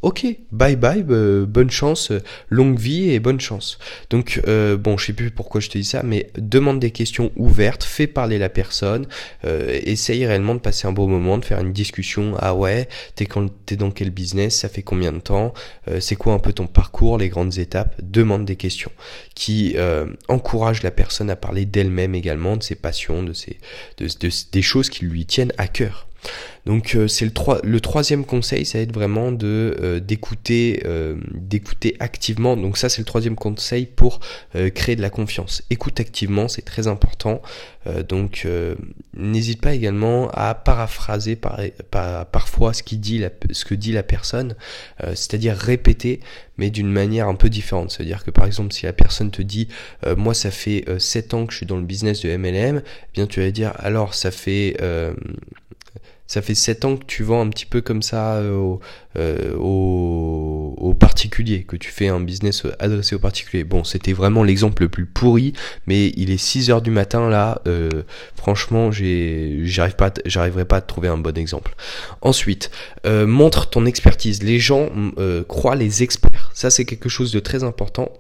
ok, 0.02 0.26
bye 0.50 0.76
bye, 0.76 1.02
bonne 1.02 1.70
chance, 1.70 2.12
longue 2.48 2.78
vie 2.78 3.10
et 3.10 3.20
bonne 3.20 3.40
chance. 3.40 3.78
Donc 4.10 4.40
euh, 4.48 4.76
bon, 4.76 4.96
je 4.96 5.06
sais 5.06 5.12
plus 5.12 5.30
pourquoi 5.30 5.60
je 5.60 5.68
te 5.68 5.78
dis 5.78 5.84
ça, 5.84 6.02
mais 6.02 6.30
demande 6.36 6.80
des 6.80 6.90
questions 6.90 7.30
ouvertes, 7.36 7.84
fais 7.84 8.06
parler 8.06 8.38
la 8.38 8.48
personne, 8.48 9.06
euh, 9.44 9.80
essaye 9.84 10.26
réellement 10.26 10.54
de 10.54 10.60
passer 10.60 10.86
un 10.86 10.92
beau 10.92 11.06
moment, 11.06 11.38
de 11.38 11.44
faire 11.44 11.60
une 11.60 11.72
discussion. 11.72 12.34
Ah 12.38 12.54
ouais, 12.54 12.88
t'es 13.14 13.26
dans 13.76 13.90
quel 13.90 14.10
business, 14.10 14.60
ça 14.60 14.68
fait 14.68 14.82
combien 14.82 15.12
de 15.12 15.20
temps, 15.20 15.54
euh, 15.88 16.00
c'est 16.00 16.16
quoi 16.16 16.34
un 16.34 16.38
peu 16.38 16.52
ton 16.52 16.66
parcours, 16.66 17.18
les 17.18 17.28
grandes 17.28 17.58
étapes. 17.58 17.94
Demande 18.02 18.44
des 18.44 18.56
questions 18.56 18.92
qui 19.34 19.74
euh, 19.76 20.06
encouragent 20.28 20.82
la 20.82 20.90
personne 20.90 21.30
à 21.30 21.36
parler 21.36 21.64
d'elle-même 21.64 22.14
également, 22.14 22.56
de 22.56 22.62
ses 22.62 22.74
passions, 22.74 23.22
de 23.22 23.32
ses, 23.32 23.58
de, 23.98 24.08
des 24.52 24.62
choses 24.62 24.90
qui 24.90 25.04
lui 25.04 25.26
tiennent 25.26 25.52
à 25.58 25.68
cœur. 25.68 26.06
Donc 26.64 26.94
euh, 26.94 27.08
c'est 27.08 27.24
le, 27.24 27.32
le 27.64 27.80
troisième 27.80 28.24
conseil, 28.24 28.64
ça 28.64 28.78
va 28.78 28.82
être 28.82 28.92
vraiment 28.92 29.32
de 29.32 29.76
euh, 29.80 30.00
d'écouter 30.00 30.82
euh, 30.84 31.16
d'écouter 31.32 31.96
activement. 31.98 32.56
Donc 32.56 32.78
ça 32.78 32.88
c'est 32.88 33.00
le 33.00 33.06
troisième 33.06 33.34
conseil 33.34 33.86
pour 33.86 34.20
créer 34.74 34.96
de 34.96 35.02
la 35.02 35.10
confiance. 35.10 35.62
Écoute 35.70 35.98
activement, 36.00 36.48
c'est 36.48 36.62
très 36.62 36.86
important. 36.86 37.42
donc 38.08 38.46
n'hésite 39.16 39.60
pas 39.60 39.74
également 39.74 40.30
à 40.30 40.54
paraphraser 40.54 41.36
par, 41.36 41.58
parfois 42.30 42.72
ce, 42.72 42.82
qui 42.82 42.98
dit 42.98 43.24
ce 43.50 43.64
que 43.64 43.74
dit 43.74 43.92
la 43.92 44.02
personne, 44.02 44.54
c'est-à-dire 45.00 45.56
répéter 45.56 46.20
mais 46.58 46.70
d'une 46.70 46.90
manière 46.90 47.28
un 47.28 47.34
peu 47.34 47.48
différente. 47.48 47.90
C'est-à-dire 47.90 48.24
que 48.24 48.30
par 48.30 48.46
exemple 48.46 48.72
si 48.72 48.84
la 48.84 48.92
personne 48.92 49.30
te 49.30 49.42
dit 49.42 49.68
moi 50.16 50.34
ça 50.34 50.50
fait 50.50 50.84
7 50.98 51.34
ans 51.34 51.46
que 51.46 51.52
je 51.52 51.58
suis 51.58 51.66
dans 51.66 51.78
le 51.78 51.84
business 51.84 52.22
de 52.22 52.36
MLM, 52.36 52.82
eh 52.84 53.12
bien 53.14 53.26
tu 53.26 53.40
vas 53.40 53.50
dire 53.50 53.72
alors 53.78 54.14
ça 54.14 54.30
fait 54.30 54.76
ça 56.32 56.40
fait 56.40 56.54
7 56.54 56.86
ans 56.86 56.96
que 56.96 57.04
tu 57.04 57.24
vends 57.24 57.42
un 57.42 57.50
petit 57.50 57.66
peu 57.66 57.82
comme 57.82 58.00
ça 58.00 58.36
euh, 58.36 58.76
euh, 59.18 59.54
aux, 59.58 60.94
particuliers, 60.98 61.64
que 61.64 61.76
tu 61.76 61.90
fais 61.90 62.08
un 62.08 62.20
business 62.20 62.62
adressé 62.78 63.14
aux 63.14 63.18
particuliers. 63.18 63.64
Bon, 63.64 63.84
c'était 63.84 64.14
vraiment 64.14 64.42
l'exemple 64.42 64.84
le 64.84 64.88
plus 64.88 65.04
pourri, 65.04 65.52
mais 65.86 66.08
il 66.16 66.30
est 66.30 66.38
6 66.38 66.70
heures 66.70 66.80
du 66.80 66.90
matin 66.90 67.28
là. 67.28 67.60
Euh, 67.66 67.90
franchement, 68.34 68.90
j'arriverai 68.92 70.64
pas 70.64 70.76
à 70.76 70.80
trouver 70.80 71.08
un 71.08 71.18
bon 71.18 71.36
exemple. 71.36 71.74
Ensuite, 72.22 72.70
montre 73.04 73.68
ton 73.68 73.84
expertise. 73.84 74.42
Les 74.42 74.58
gens 74.58 74.88
croient 75.48 75.76
les 75.76 76.02
experts. 76.02 76.50
Ça, 76.54 76.70
c'est 76.70 76.86
quelque 76.86 77.10
chose 77.10 77.30
de 77.30 77.40
très 77.40 77.62
important 77.62 78.10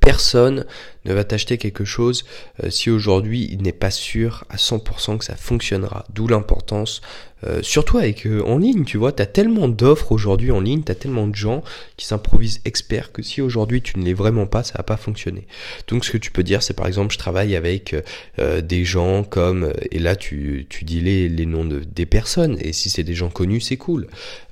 personne 0.00 0.64
ne 1.04 1.14
va 1.14 1.24
t'acheter 1.24 1.58
quelque 1.58 1.84
chose 1.84 2.24
euh, 2.62 2.70
si 2.70 2.90
aujourd'hui 2.90 3.48
il 3.50 3.62
n'est 3.62 3.72
pas 3.72 3.90
sûr 3.90 4.44
à 4.50 4.56
100% 4.56 5.18
que 5.18 5.24
ça 5.24 5.36
fonctionnera. 5.36 6.04
D'où 6.14 6.28
l'importance, 6.28 7.00
euh, 7.44 7.60
surtout 7.62 7.98
avec 7.98 8.24
euh, 8.24 8.40
en 8.42 8.58
ligne, 8.58 8.84
tu 8.84 8.98
vois, 8.98 9.10
tu 9.10 9.20
as 9.20 9.26
tellement 9.26 9.68
d'offres 9.68 10.12
aujourd'hui 10.12 10.52
en 10.52 10.60
ligne, 10.60 10.82
tu 10.84 10.92
as 10.92 10.94
tellement 10.94 11.26
de 11.26 11.34
gens 11.34 11.64
qui 11.96 12.06
s'improvisent 12.06 12.60
experts 12.64 13.10
que 13.10 13.22
si 13.22 13.42
aujourd'hui 13.42 13.82
tu 13.82 13.98
ne 13.98 14.04
l'es 14.04 14.14
vraiment 14.14 14.46
pas, 14.46 14.62
ça 14.62 14.74
va 14.76 14.84
pas 14.84 14.96
fonctionner. 14.96 15.46
Donc 15.88 16.04
ce 16.04 16.12
que 16.12 16.18
tu 16.18 16.30
peux 16.30 16.44
dire, 16.44 16.62
c'est 16.62 16.74
par 16.74 16.86
exemple, 16.86 17.12
je 17.12 17.18
travaille 17.18 17.56
avec 17.56 17.96
des 18.38 18.84
gens 18.84 19.24
comme, 19.24 19.72
et 19.90 19.98
là 19.98 20.14
tu, 20.14 20.66
tu 20.68 20.84
dis 20.84 21.00
les, 21.00 21.28
les 21.28 21.46
noms 21.46 21.64
de, 21.64 21.80
des 21.80 22.06
personnes, 22.06 22.56
et 22.60 22.72
si 22.72 22.90
c'est 22.90 23.02
des 23.02 23.14
gens 23.14 23.30
connus, 23.30 23.60
c'est 23.60 23.76
cool. 23.76 24.06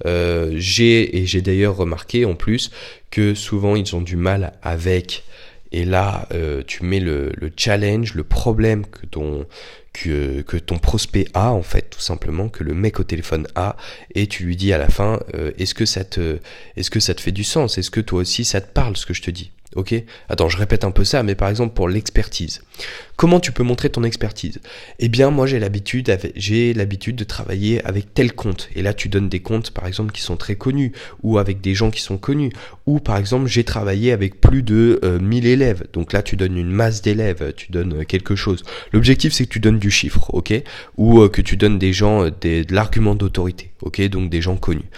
j'ai, 0.05 1.19
et 1.19 1.27
j'ai 1.27 1.43
d'ailleurs 1.43 1.77
remarqué 1.77 2.25
en 2.25 2.35
plus 2.35 2.71
que 3.11 3.35
souvent 3.35 3.77
ils 3.77 3.95
ont 3.95 4.01
du 4.01 4.17
mal 4.17 4.53
avec. 4.63 5.25
Et 5.73 5.85
là, 5.85 6.27
euh, 6.33 6.63
tu 6.67 6.85
mets 6.85 6.99
le, 6.99 7.33
le, 7.37 7.53
challenge, 7.57 8.15
le 8.15 8.25
problème 8.25 8.85
que 8.87 9.07
ton, 9.07 9.47
que, 9.93 10.43
que, 10.43 10.57
ton 10.57 10.79
prospect 10.79 11.27
a, 11.33 11.53
en 11.53 11.63
fait, 11.63 11.91
tout 11.91 12.01
simplement, 12.01 12.49
que 12.49 12.65
le 12.65 12.75
mec 12.75 12.99
au 12.99 13.05
téléphone 13.05 13.47
a, 13.55 13.77
et 14.17 14.27
tu 14.27 14.45
lui 14.45 14.57
dis 14.57 14.73
à 14.73 14.79
la 14.79 14.89
fin, 14.89 15.21
euh, 15.35 15.53
est-ce 15.59 15.75
que 15.75 15.87
ça 15.87 16.05
te, 16.05 16.39
est-ce 16.77 16.91
que 16.91 16.99
ça 16.99 17.15
te 17.15 17.21
fait 17.21 17.31
du 17.31 17.45
sens? 17.45 17.79
Est-ce 17.79 17.91
que 17.93 18.01
toi 18.01 18.21
aussi 18.21 18.45
ça 18.45 18.61
te 18.61 18.73
parle 18.73 18.97
ce 18.97 19.07
que 19.07 19.15
je 19.15 19.23
te 19.23 19.31
dis? 19.31 19.53
Ok 19.77 19.95
Attends, 20.29 20.49
je 20.49 20.57
répète 20.57 20.85
un 20.85 20.91
peu 20.91 21.05
ça, 21.05 21.23
mais 21.23 21.35
par 21.35 21.49
exemple 21.49 21.75
pour 21.75 21.89
l'expertise. 21.89 22.63
Comment 23.17 23.39
tu 23.39 23.53
peux 23.53 23.63
montrer 23.63 23.91
ton 23.91 24.03
expertise? 24.03 24.61
Eh 24.99 25.09
bien, 25.09 25.31
moi 25.31 25.47
j'ai 25.47 25.59
l'habitude, 25.59 26.11
j'ai 26.37 26.73
l'habitude 26.73 27.17
de 27.17 27.25
travailler 27.25 27.85
avec 27.85 28.15
tel 28.15 28.33
compte. 28.33 28.71
Et 28.75 28.81
là, 28.81 28.95
tu 28.95 29.11
donnes 29.11 29.29
des 29.29 29.41
comptes, 29.41 29.73
par 29.73 29.87
exemple, 29.87 30.13
qui 30.13 30.23
sont 30.23 30.37
très 30.37 30.57
connus, 30.57 30.93
ou 31.23 31.37
avec 31.37 31.61
des 31.61 31.75
gens 31.75 31.91
qui 31.91 32.01
sont 32.01 32.17
connus. 32.17 32.51
Ou 32.87 32.99
par 32.99 33.19
exemple, 33.19 33.47
j'ai 33.47 33.63
travaillé 33.63 34.13
avec 34.13 34.41
plus 34.41 34.63
de 34.63 34.99
1000 35.21 35.47
euh, 35.47 35.51
élèves. 35.51 35.87
Donc 35.93 36.15
là, 36.15 36.23
tu 36.23 36.37
donnes 36.37 36.57
une 36.57 36.71
masse 36.71 37.03
d'élèves, 37.03 37.53
tu 37.57 37.71
donnes 37.71 38.07
quelque 38.07 38.35
chose. 38.37 38.63
L'objectif, 38.93 39.35
c'est 39.35 39.45
que 39.45 39.53
tu 39.53 39.61
donnes 39.61 39.79
du 39.79 39.91
chiffre, 39.91 40.33
ok? 40.33 40.55
Ou 40.97 41.29
que 41.29 41.43
tu 41.43 41.59
donnes 41.59 41.79
des 41.79 41.93
gens 41.93 42.31
des, 42.41 42.65
de 42.65 42.75
l'argument 42.75 43.15
d'autorité, 43.15 43.73
ok? 43.83 44.01
Donc 44.09 44.31
des 44.31 44.41
gens 44.41 44.57
connus. 44.57 44.89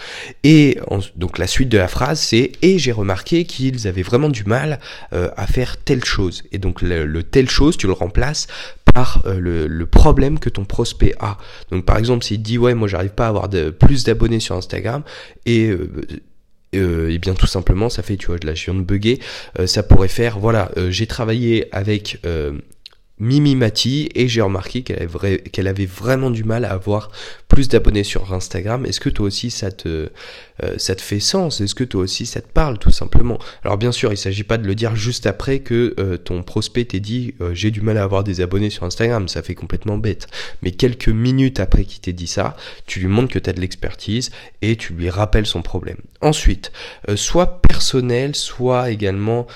Et 0.44 0.78
donc 1.16 1.38
la 1.38 1.48
suite 1.48 1.70
de 1.70 1.78
la 1.78 1.88
phrase, 1.88 2.20
c'est 2.20 2.52
et 2.62 2.78
j'ai 2.78 2.92
remarqué 2.92 3.46
qu'ils 3.46 3.88
avaient 3.88 4.02
vraiment 4.02 4.28
du 4.28 4.44
mal 4.44 4.62
à 5.12 5.47
faire 5.47 5.76
telle 5.76 6.04
chose. 6.04 6.42
Et 6.52 6.59
donc 6.59 6.83
le, 6.83 7.04
le 7.07 7.23
telle 7.23 7.50
chose, 7.50 7.76
tu 7.76 7.87
le 7.87 7.92
remplaces 7.92 8.47
par 8.95 9.23
le, 9.25 9.66
le, 9.66 9.87
problème 9.87 10.38
que 10.38 10.50
ton 10.50 10.64
prospect 10.64 11.14
a. 11.19 11.38
Donc 11.71 11.85
par 11.85 11.97
exemple, 11.97 12.25
s'il 12.25 12.42
dit 12.42 12.59
ouais, 12.59 12.75
moi 12.75 12.88
j'arrive 12.88 13.11
pas 13.11 13.26
à 13.26 13.28
avoir 13.28 13.49
de, 13.49 13.71
plus 13.71 14.04
d'abonnés 14.04 14.40
sur 14.40 14.57
Instagram 14.57 15.02
et 15.47 15.71
euh, 16.75 17.11
et 17.11 17.19
bien 17.19 17.35
tout 17.35 17.47
simplement 17.47 17.90
ça 17.90 18.02
fait 18.02 18.16
tu 18.16 18.28
vois 18.28 18.38
de 18.38 18.81
bugger 18.81 19.19
euh, 19.59 19.66
ça 19.66 19.83
pourrait 19.83 20.09
faire 20.09 20.38
voilà 20.38 20.71
euh, 20.78 20.90
j'ai 20.90 21.07
travaillé 21.07 21.69
avec 21.71 22.19
Mimi 23.19 23.54
Mati 23.57 24.09
et 24.14 24.26
j'ai 24.26 24.40
remarqué 24.40 24.83
qu'elle 24.83 25.02
avait, 25.02 25.38
qu'elle 25.38 25.69
avait 25.69 25.87
vraiment 25.87 26.31
du 26.31 26.45
mal 26.45 26.64
à 26.64 26.73
avoir 26.73 27.11
plus 27.52 27.68
d'abonnés 27.68 28.02
sur 28.02 28.32
Instagram. 28.32 28.87
Est-ce 28.87 28.99
que 28.99 29.11
toi 29.11 29.26
aussi 29.26 29.50
ça 29.50 29.71
te, 29.71 30.09
euh, 30.62 30.75
ça 30.78 30.94
te 30.94 31.02
fait 31.02 31.21
sens? 31.21 31.61
Est-ce 31.61 31.75
que 31.75 31.85
toi 31.85 32.00
aussi 32.00 32.25
ça 32.25 32.40
te 32.40 32.50
parle 32.50 32.78
tout 32.78 32.90
simplement? 32.90 33.38
Alors 33.62 33.76
bien 33.76 33.92
sûr, 33.92 34.11
il 34.11 34.16
s'agit 34.16 34.42
pas 34.42 34.56
de 34.56 34.66
le 34.66 34.75
dire 34.75 34.97
juste 34.97 35.26
après 35.26 35.59
que 35.59 35.94
euh, 36.00 36.16
ton 36.16 36.42
prospect 36.42 36.87
t'ait 36.87 37.00
dit 37.00 37.35
euh, 37.42 37.52
j'ai 37.52 37.71
du 37.71 37.82
mal 37.82 37.99
à 37.99 38.04
avoir 38.04 38.25
des 38.25 38.40
abonnés 38.40 38.71
sur 38.71 38.85
Instagram, 38.85 39.28
ça 39.28 39.42
fait 39.42 39.54
complètement 39.54 39.99
bête. 39.99 40.28
Mais 40.62 40.71
quelques 40.71 41.11
minutes 41.11 41.61
après 41.61 41.85
qu'il 41.85 42.00
t'ait 42.00 42.14
dit 42.14 42.26
ça, 42.26 42.56
tu 42.87 43.00
lui 43.00 43.09
montres 43.09 43.35
que 43.35 43.38
tu 43.38 43.50
as 43.50 43.52
de 43.52 43.61
l'expertise 43.61 44.30
et 44.62 44.76
tu 44.76 44.94
lui 44.94 45.11
rappelles 45.11 45.47
son 45.47 45.61
problème. 45.61 45.99
Ensuite, 46.23 46.73
soit 47.16 47.61
personnel, 47.61 48.35
soit 48.35 48.90
également 48.90 49.47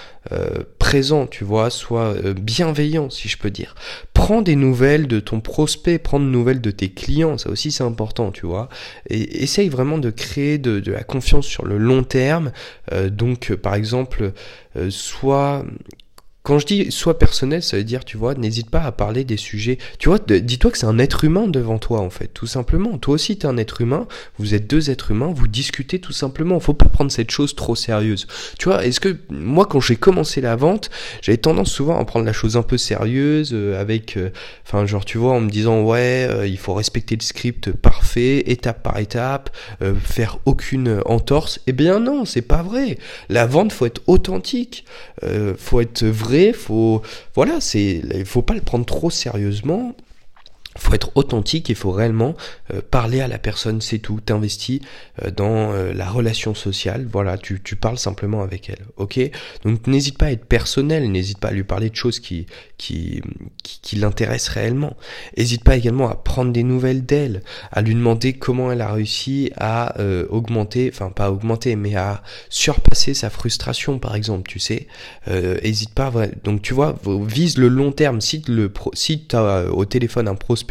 présent, 0.79 1.27
tu 1.27 1.45
vois, 1.45 1.71
soit 1.71 2.15
bienveillant 2.33 3.09
si 3.09 3.29
je 3.29 3.39
peux 3.39 3.51
dire. 3.51 3.75
Prends 4.17 4.41
des 4.41 4.57
nouvelles 4.57 5.09
de 5.09 5.21
ton 5.21 5.41
prospect, 5.41 5.99
prends 5.99 6.19
des 6.19 6.25
nouvelles 6.25 6.63
de 6.63 6.71
tes 6.71 6.89
clients, 6.89 7.37
ça 7.37 7.51
aussi 7.51 7.71
c'est 7.71 7.85
important, 7.85 8.33
tu 8.33 8.47
vois. 8.47 8.71
Et 9.11 9.43
essaye 9.43 9.69
vraiment 9.69 9.99
de 9.99 10.09
créer 10.09 10.57
de, 10.57 10.83
la 10.91 11.05
confiance 11.05 11.47
sur 11.47 11.67
le 11.67 11.77
long 11.77 12.03
terme. 12.03 12.51
Euh, 12.93 13.11
donc, 13.11 13.55
par 13.55 13.75
exemple, 13.75 14.33
euh, 14.77 14.89
soit 14.89 15.67
quand 16.47 16.61
je 16.61 16.67
dis 16.67 16.93
soit 16.93 17.19
personnel, 17.19 17.61
ça 17.61 17.77
veut 17.77 17.83
dire, 17.83 18.05
tu 18.05 18.17
vois, 18.17 18.35
n'hésite 18.35 18.71
pas 18.71 18.83
à 18.83 18.93
parler 18.93 19.25
des 19.25 19.37
sujets. 19.37 19.79
Tu 19.99 20.09
vois, 20.09 20.21
dis-toi 20.21 20.71
que 20.71 20.79
c'est 20.79 20.87
un 20.87 21.01
être 21.01 21.25
humain 21.25 21.49
devant 21.49 21.79
toi, 21.79 22.01
en 22.01 22.09
fait, 22.09 22.29
tout 22.29 22.47
simplement. 22.47 22.99
Toi 22.99 23.15
aussi, 23.15 23.37
tu 23.37 23.47
es 23.47 23.51
un 23.51 23.57
être 23.57 23.81
humain, 23.81 24.07
vous 24.39 24.55
êtes 24.55 24.71
deux 24.71 24.89
êtres 24.89 25.11
humains, 25.11 25.33
vous 25.35 25.49
discutez 25.49 25.99
tout 25.99 26.13
simplement. 26.13 26.61
Faut 26.61 26.73
pas 26.73 26.89
prendre 26.89 27.11
cette 27.11 27.33
chose 27.33 27.57
trop 27.57 27.75
sérieuse. 27.75 28.29
Tu 28.61 28.69
vois, 28.69 28.87
est-ce 28.87 29.01
que 29.01 29.17
moi, 29.29 29.67
quand 29.67 29.81
j'ai 29.81 29.97
commencé 29.97 30.41
la 30.41 30.55
vente, 30.55 30.89
j'avais 31.21 31.37
tendance 31.37 31.73
souvent 31.73 31.99
à 31.99 32.05
prendre 32.05 32.25
la 32.25 32.33
chose 32.33 32.57
un 32.57 32.63
peu 32.63 32.79
sérieuse, 32.79 33.51
euh, 33.53 33.81
avec, 33.81 34.17
euh, 34.17 34.31
enfin, 34.65 34.87
genre, 34.87 35.05
tu 35.05 35.19
vois, 35.19 35.33
en 35.33 35.41
me 35.41 35.51
disant, 35.51 35.83
ouais, 35.83 36.29
euh, 36.31 36.47
il 36.47 36.59
faut 36.59 36.75
respecter 36.75 37.17
le 37.17 37.25
script 37.25 37.73
parfait, 37.73 38.45
étape 38.49 38.85
par 38.85 39.01
étape, 39.01 39.51
faire 40.05 40.39
aucune 40.45 41.01
entorse. 41.07 41.59
Eh 41.67 41.73
bien 41.73 41.99
non, 41.99 42.25
c'est 42.25 42.41
pas 42.41 42.63
vrai. 42.63 42.99
La 43.29 43.47
vente, 43.47 43.73
faut 43.73 43.87
être 43.87 44.03
authentique, 44.07 44.85
faut 45.59 45.81
être 45.81 46.05
vrai 46.05 46.36
faut 46.55 47.03
voilà, 47.35 47.61
c'est 47.61 48.03
il 48.15 48.25
faut 48.25 48.43
pas 48.43 48.55
le 48.55 48.61
prendre 48.61 48.85
trop 48.85 49.11
sérieusement 49.11 49.95
faut 50.77 50.95
être 50.95 51.11
authentique, 51.15 51.69
il 51.69 51.75
faut 51.75 51.91
réellement 51.91 52.35
euh, 52.73 52.81
parler 52.91 53.21
à 53.21 53.29
la 53.29 53.39
personne, 53.39 53.81
c'est 53.81 53.99
tout. 53.99 54.21
T'investis 54.21 54.81
euh, 55.23 55.31
dans 55.31 55.73
euh, 55.73 55.93
la 55.93 56.09
relation 56.09 56.55
sociale, 56.55 57.07
voilà, 57.11 57.39
tu, 57.39 57.61
tu, 57.63 57.77
parles 57.77 57.99
simplement 57.99 58.43
avec 58.43 58.71
elle, 58.71 58.85
ok? 58.97 59.21
Donc 59.65 59.87
n'hésite 59.87 60.19
pas 60.19 60.27
à 60.27 60.31
être 60.31 60.45
personnel, 60.45 61.11
n'hésite 61.11 61.39
pas 61.39 61.49
à 61.49 61.53
lui 61.53 61.65
parler 61.65 61.91
de 61.91 61.95
choses 61.95 62.21
qui, 62.21 62.47
qui, 62.79 63.23
qui, 63.63 63.81
qui 63.81 63.97
l'intéressent 63.97 64.55
réellement. 64.55 64.97
N'hésite 65.37 65.65
pas 65.65 65.77
également 65.77 66.09
à 66.09 66.15
prendre 66.15 66.53
des 66.53 66.63
nouvelles 66.63 67.05
d'elle, 67.05 67.43
à 67.73 67.83
lui 67.83 67.95
demander 67.95 68.35
comment 68.35 68.73
elle 68.73 68.81
a 68.81 68.93
réussi 68.93 69.53
à 69.57 69.95
augmenter, 70.31 70.91
enfin 70.93 71.11
pas 71.11 71.31
augmenter, 71.31 71.77
mais 71.77 71.97
à 71.97 72.23
surpasser 72.49 73.15
sa 73.15 73.31
frustration, 73.31 73.99
par 73.99 74.15
exemple, 74.15 74.49
tu 74.51 74.59
sais. 74.59 74.87
N'hésite 75.29 75.95
pas, 75.95 76.13
donc 76.45 76.63
tu 76.63 76.75
vois, 76.75 76.99
vise 77.27 77.59
le 77.59 77.69
long 77.69 77.93
terme. 77.93 78.21
Si, 78.21 78.43
le 78.49 78.73
si 78.95 79.27
tu 79.27 79.37
as 79.37 79.67
au 79.73 79.85
téléphone 79.85 80.29
un 80.29 80.35
prospect 80.35 80.66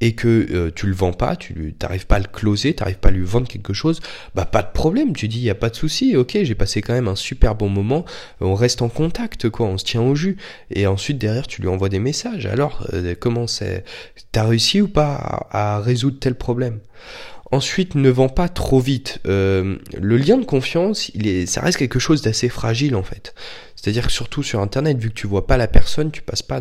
et 0.00 0.14
que 0.14 0.46
euh, 0.50 0.70
tu 0.74 0.86
le 0.86 0.94
vends 0.94 1.12
pas, 1.12 1.36
tu 1.36 1.74
n'arrives 1.80 2.06
pas 2.06 2.16
à 2.16 2.18
le 2.18 2.26
closer, 2.26 2.74
tu 2.74 2.82
n'arrives 2.82 2.98
pas 2.98 3.08
à 3.08 3.12
lui 3.12 3.24
vendre 3.24 3.48
quelque 3.48 3.72
chose, 3.72 4.00
bah 4.34 4.44
pas 4.44 4.62
de 4.62 4.70
problème, 4.72 5.14
tu 5.14 5.28
dis 5.28 5.38
il 5.38 5.44
y 5.44 5.50
a 5.50 5.54
pas 5.54 5.70
de 5.70 5.76
souci, 5.76 6.16
ok, 6.16 6.38
j'ai 6.42 6.54
passé 6.54 6.82
quand 6.82 6.92
même 6.92 7.08
un 7.08 7.16
super 7.16 7.54
bon 7.54 7.68
moment, 7.68 8.04
on 8.40 8.54
reste 8.54 8.82
en 8.82 8.88
contact 8.88 9.48
quoi, 9.48 9.66
on 9.66 9.78
se 9.78 9.84
tient 9.84 10.02
au 10.02 10.14
jus 10.14 10.36
et 10.70 10.86
ensuite 10.86 11.18
derrière 11.18 11.46
tu 11.46 11.62
lui 11.62 11.68
envoies 11.68 11.88
des 11.88 11.98
messages. 11.98 12.46
Alors 12.46 12.86
euh, 12.92 13.14
comment 13.18 13.46
c'est 13.46 13.84
t'as 14.32 14.44
réussi 14.44 14.80
ou 14.80 14.88
pas 14.88 15.46
à, 15.50 15.80
résoudre 15.80 16.18
tel 16.20 16.34
problème? 16.34 16.80
Ensuite, 17.52 17.94
ne 17.94 18.10
vends 18.10 18.28
pas 18.28 18.48
trop 18.48 18.80
vite. 18.80 19.20
Euh, 19.28 19.76
le 19.96 20.16
lien 20.16 20.36
de 20.36 20.44
confiance, 20.44 21.12
ça 21.46 21.60
reste 21.60 21.78
quelque 21.78 22.00
chose 22.00 22.20
d'assez 22.20 22.48
fragile 22.48 22.96
en 22.96 23.04
fait. 23.04 23.34
C'est-à-dire 23.76 24.06
que 24.08 24.12
surtout 24.12 24.42
sur 24.42 24.60
Internet, 24.60 24.98
vu 24.98 25.10
que 25.10 25.14
tu 25.14 25.28
vois 25.28 25.46
pas 25.46 25.56
la 25.56 25.68
personne, 25.68 26.10
tu 26.10 26.22
passes 26.22 26.42
pas, 26.42 26.60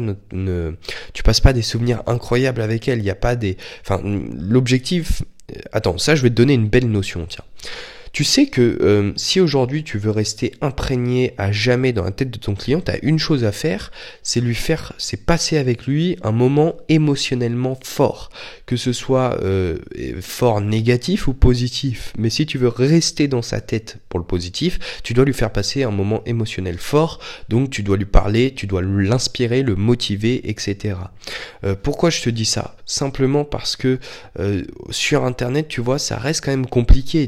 passes 1.26 1.42
pas 1.42 1.54
des 1.54 1.62
souvenirs 1.62 2.04
incroyables 2.08 2.62
avec 2.62 2.88
elle. 2.88 3.00
Il 3.00 3.04
n'y 3.04 3.10
a 3.10 3.16
pas 3.16 3.36
des, 3.36 3.58
enfin, 3.82 4.02
l'objectif. 4.04 5.24
Euh, 5.52 5.60
attends, 5.74 5.98
ça, 5.98 6.16
je 6.16 6.22
vais 6.22 6.30
te 6.30 6.36
donner 6.36 6.54
une 6.54 6.70
belle 6.70 6.90
notion. 6.90 7.26
Tiens. 7.28 7.44
Tu 8.16 8.24
sais 8.24 8.46
que 8.46 8.78
euh, 8.82 9.12
si 9.18 9.42
aujourd'hui 9.42 9.84
tu 9.84 9.98
veux 9.98 10.10
rester 10.10 10.54
imprégné 10.62 11.34
à 11.38 11.52
jamais 11.52 11.92
dans 11.92 12.06
la 12.06 12.12
tête 12.12 12.32
de 12.32 12.38
ton 12.38 12.56
client, 12.56 12.80
tu 12.80 12.90
as 12.90 13.04
une 13.04 13.20
chose 13.20 13.44
à 13.44 13.52
faire, 13.52 13.92
c'est 14.24 14.40
lui 14.40 14.56
faire, 14.56 14.94
c'est 14.98 15.26
passer 15.26 15.58
avec 15.58 15.86
lui 15.86 16.16
un 16.24 16.32
moment 16.32 16.78
émotionnellement 16.88 17.78
fort, 17.84 18.30
que 18.68 18.78
ce 18.78 18.94
soit 18.94 19.38
euh, 19.42 19.80
fort 20.22 20.62
négatif 20.62 21.28
ou 21.28 21.34
positif. 21.34 22.14
Mais 22.18 22.30
si 22.30 22.46
tu 22.46 22.58
veux 22.58 22.70
rester 22.70 23.28
dans 23.28 23.42
sa 23.42 23.60
tête 23.60 23.98
pour 24.08 24.18
le 24.18 24.26
positif, 24.26 25.02
tu 25.04 25.14
dois 25.14 25.26
lui 25.26 25.34
faire 25.34 25.52
passer 25.52 25.84
un 25.84 25.92
moment 25.92 26.22
émotionnel 26.26 26.78
fort, 26.78 27.20
donc 27.50 27.70
tu 27.70 27.84
dois 27.84 27.98
lui 27.98 28.06
parler, 28.06 28.54
tu 28.56 28.66
dois 28.66 28.82
l'inspirer, 28.82 29.62
le 29.62 29.76
motiver, 29.76 30.50
etc. 30.50 30.96
Euh, 31.66 31.76
pourquoi 31.76 32.12
je 32.12 32.22
te 32.22 32.30
dis 32.30 32.46
ça? 32.46 32.78
Simplement 32.86 33.44
parce 33.44 33.76
que 33.76 34.00
sur 34.92 35.26
Internet, 35.26 35.68
tu 35.68 35.82
vois, 35.82 36.00
ça 36.00 36.18
reste 36.18 36.46
quand 36.46 36.52
même 36.52 36.68
compliqué. 36.68 37.28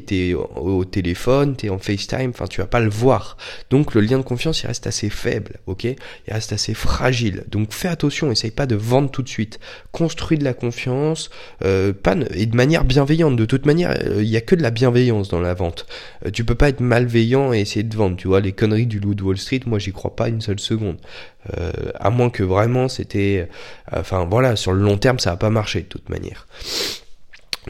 Téléphone, 0.85 1.55
tu 1.55 1.67
es 1.67 1.69
en 1.69 1.77
FaceTime, 1.77 2.29
enfin 2.29 2.47
tu 2.47 2.61
vas 2.61 2.67
pas 2.67 2.79
le 2.79 2.89
voir. 2.89 3.37
Donc 3.69 3.93
le 3.93 4.01
lien 4.01 4.17
de 4.17 4.23
confiance 4.23 4.63
il 4.63 4.67
reste 4.67 4.87
assez 4.87 5.09
faible, 5.09 5.59
ok? 5.67 5.83
Il 5.83 5.97
reste 6.33 6.53
assez 6.53 6.73
fragile. 6.73 7.43
Donc 7.49 7.71
fais 7.73 7.87
attention, 7.87 8.31
essaye 8.31 8.51
pas 8.51 8.65
de 8.65 8.75
vendre 8.75 9.09
tout 9.11 9.23
de 9.23 9.29
suite. 9.29 9.59
Construis 9.91 10.37
de 10.37 10.43
la 10.43 10.53
confiance, 10.53 11.29
euh, 11.63 11.93
et 12.33 12.45
de 12.45 12.55
manière 12.55 12.83
bienveillante. 12.83 13.35
De 13.35 13.45
toute 13.45 13.65
manière, 13.65 13.91
euh, 13.91 14.21
il 14.21 14.27
y 14.27 14.37
a 14.37 14.41
que 14.41 14.55
de 14.55 14.61
la 14.61 14.71
bienveillance 14.71 15.29
dans 15.29 15.41
la 15.41 15.53
vente. 15.53 15.85
Euh, 16.25 16.31
tu 16.31 16.43
peux 16.43 16.55
pas 16.55 16.69
être 16.69 16.81
malveillant 16.81 17.53
et 17.53 17.59
essayer 17.59 17.83
de 17.83 17.95
vendre. 17.95 18.17
Tu 18.17 18.27
vois, 18.27 18.39
les 18.39 18.51
conneries 18.51 18.87
du 18.87 18.99
loup 18.99 19.15
de 19.15 19.23
Wall 19.23 19.37
Street, 19.37 19.61
moi 19.65 19.79
j'y 19.79 19.91
crois 19.91 20.15
pas 20.15 20.29
une 20.29 20.41
seule 20.41 20.59
seconde. 20.59 20.97
à 21.95 22.09
moins 22.09 22.29
que 22.29 22.43
vraiment 22.43 22.89
c'était, 22.89 23.47
enfin 23.93 24.25
voilà, 24.29 24.57
sur 24.57 24.73
le 24.73 24.81
long 24.81 24.97
terme 24.97 25.17
ça 25.17 25.29
va 25.29 25.37
pas 25.37 25.49
marcher 25.49 25.81
de 25.81 25.85
toute 25.85 26.09
manière. 26.09 26.45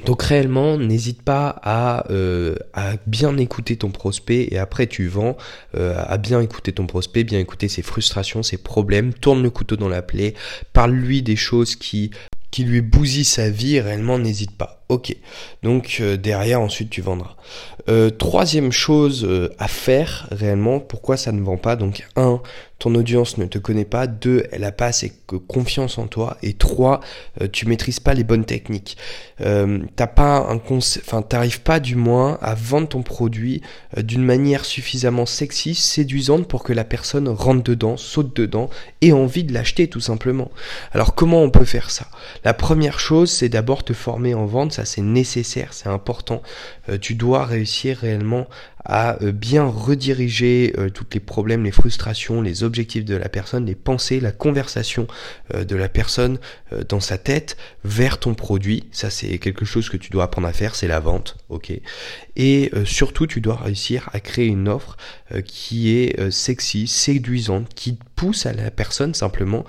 Donc 0.06 0.22
réellement, 0.24 0.78
n'hésite 0.78 1.22
pas 1.22 1.60
à, 1.64 2.10
euh, 2.12 2.56
à, 2.74 2.94
bien 3.06 3.38
écouter 3.38 3.78
ton 3.78 3.90
prospect 3.90 4.48
et 4.52 4.58
après 4.58 4.88
tu 4.88 5.08
vends, 5.08 5.38
euh, 5.76 5.96
à 5.98 6.18
bien 6.18 6.42
écouter 6.42 6.72
ton 6.72 6.88
prospect, 6.88 7.24
bien 7.24 7.40
écouter 7.40 7.68
ses 7.68 7.82
frustrations, 7.82 8.44
ses 8.44 8.58
problèmes, 8.58 9.14
tourne 9.14 9.44
le 9.44 9.50
couteau 9.50 9.76
dans 9.76 9.90
la 9.90 10.02
plaie, 10.02 10.34
parle-lui 10.74 11.22
des 11.22 11.36
choses 11.36 11.76
qui, 11.76 12.12
qui 12.52 12.64
lui 12.64 12.82
bousillent 12.82 13.26
sa 13.26 13.50
vie, 13.50 13.80
réellement 13.80 14.20
n'hésite 14.20 14.56
pas. 14.56 14.77
Ok, 14.90 15.16
donc 15.64 15.98
euh, 16.00 16.16
derrière 16.16 16.62
ensuite 16.62 16.90
tu 16.90 17.02
vendras. 17.02 17.36
troisième 18.18 18.72
chose 18.72 19.28
à 19.60 19.68
faire 19.68 20.28
réellement, 20.32 20.80
pourquoi 20.80 21.18
ça 21.18 21.32
ne 21.32 21.42
vend 21.42 21.58
pas? 21.58 21.76
Donc 21.76 22.06
un, 22.16 22.42
ton 22.80 22.94
audience 22.94 23.38
ne 23.38 23.46
te 23.46 23.58
connaît 23.58 23.86
pas, 23.86 24.06
deux, 24.06 24.44
elle 24.52 24.64
a 24.64 24.72
pas 24.72 24.88
assez 24.88 25.14
confiance 25.48 25.98
en 25.98 26.08
toi, 26.08 26.38
et 26.44 26.54
trois, 26.54 27.00
euh, 27.42 27.48
tu 27.52 27.66
maîtrises 27.66 28.00
pas 28.00 28.14
les 28.14 28.24
bonnes 28.24 28.46
techniques. 28.46 28.98
Euh, 29.42 29.80
t'as 29.96 30.08
pas 30.08 30.38
un 30.50 30.60
enfin 30.68 31.22
t'arrives 31.22 31.62
pas 31.62 31.80
du 31.80 31.96
moins 31.96 32.38
à 32.42 32.56
vendre 32.56 32.88
ton 32.88 33.02
produit 33.02 33.62
euh, 33.98 34.02
d'une 34.02 34.24
manière 34.24 34.66
suffisamment 34.66 35.26
sexy, 35.26 35.74
séduisante 35.76 36.48
pour 36.48 36.64
que 36.64 36.74
la 36.74 36.84
personne 36.84 37.28
rentre 37.28 37.64
dedans, 37.64 37.98
saute 37.98 38.36
dedans 38.36 38.70
et 39.02 39.12
envie 39.12 39.44
de 39.44 39.54
l'acheter 39.54 39.88
tout 39.88 40.00
simplement. 40.00 40.52
Alors 40.92 41.16
comment 41.16 41.42
on 41.42 41.50
peut 41.50 41.66
faire 41.66 41.90
ça? 41.90 42.08
La 42.44 42.54
première 42.54 43.00
chose, 43.00 43.32
c'est 43.32 43.50
d'abord 43.50 43.84
te 43.84 43.94
former 43.94 44.34
en 44.34 44.46
vente, 44.46 44.74
c'est 44.86 45.02
nécessaire, 45.02 45.74
c'est 45.74 45.90
important. 45.90 46.42
tu 47.02 47.16
dois 47.16 47.46
réussir 47.46 47.98
réellement 47.98 48.48
à 48.90 49.18
bien 49.22 49.66
rediriger 49.66 50.74
tous 50.94 51.06
les 51.14 51.20
problèmes, 51.20 51.66
les 51.66 51.72
frustrations, 51.72 52.42
les 52.42 52.64
objectifs 52.64 53.04
de 53.04 53.16
la 53.16 53.28
personne, 53.28 53.66
les 53.66 53.76
pensées, 53.76 54.22
la 54.22 54.32
conversation 54.32 55.08
de 55.54 55.76
la 55.76 55.90
personne 55.90 56.40
dans 56.88 57.02
sa 57.02 57.18
tête 57.18 57.58
vers 57.84 58.18
ton 58.18 58.34
produit. 58.34 58.86
Ça, 58.94 59.10
c'est 59.10 59.40
quelque 59.40 59.66
chose 59.66 59.90
que 59.90 59.98
tu 59.98 60.10
dois 60.10 60.24
apprendre 60.24 60.48
à 60.48 60.54
faire, 60.54 60.74
c'est 60.74 60.88
la 60.88 61.02
vente, 61.02 61.36
ok. 61.50 61.74
Et 62.38 62.72
surtout, 62.86 63.28
tu 63.28 63.42
dois 63.42 63.58
réussir 63.58 64.10
à 64.14 64.22
créer 64.22 64.48
une 64.48 64.70
offre 64.70 64.96
qui 65.46 65.94
est 65.94 66.32
sexy, 66.32 66.88
séduisante, 66.88 67.74
qui 67.76 67.98
pousse 68.16 68.46
à 68.46 68.54
la 68.54 68.72
personne 68.72 69.14
simplement 69.14 69.66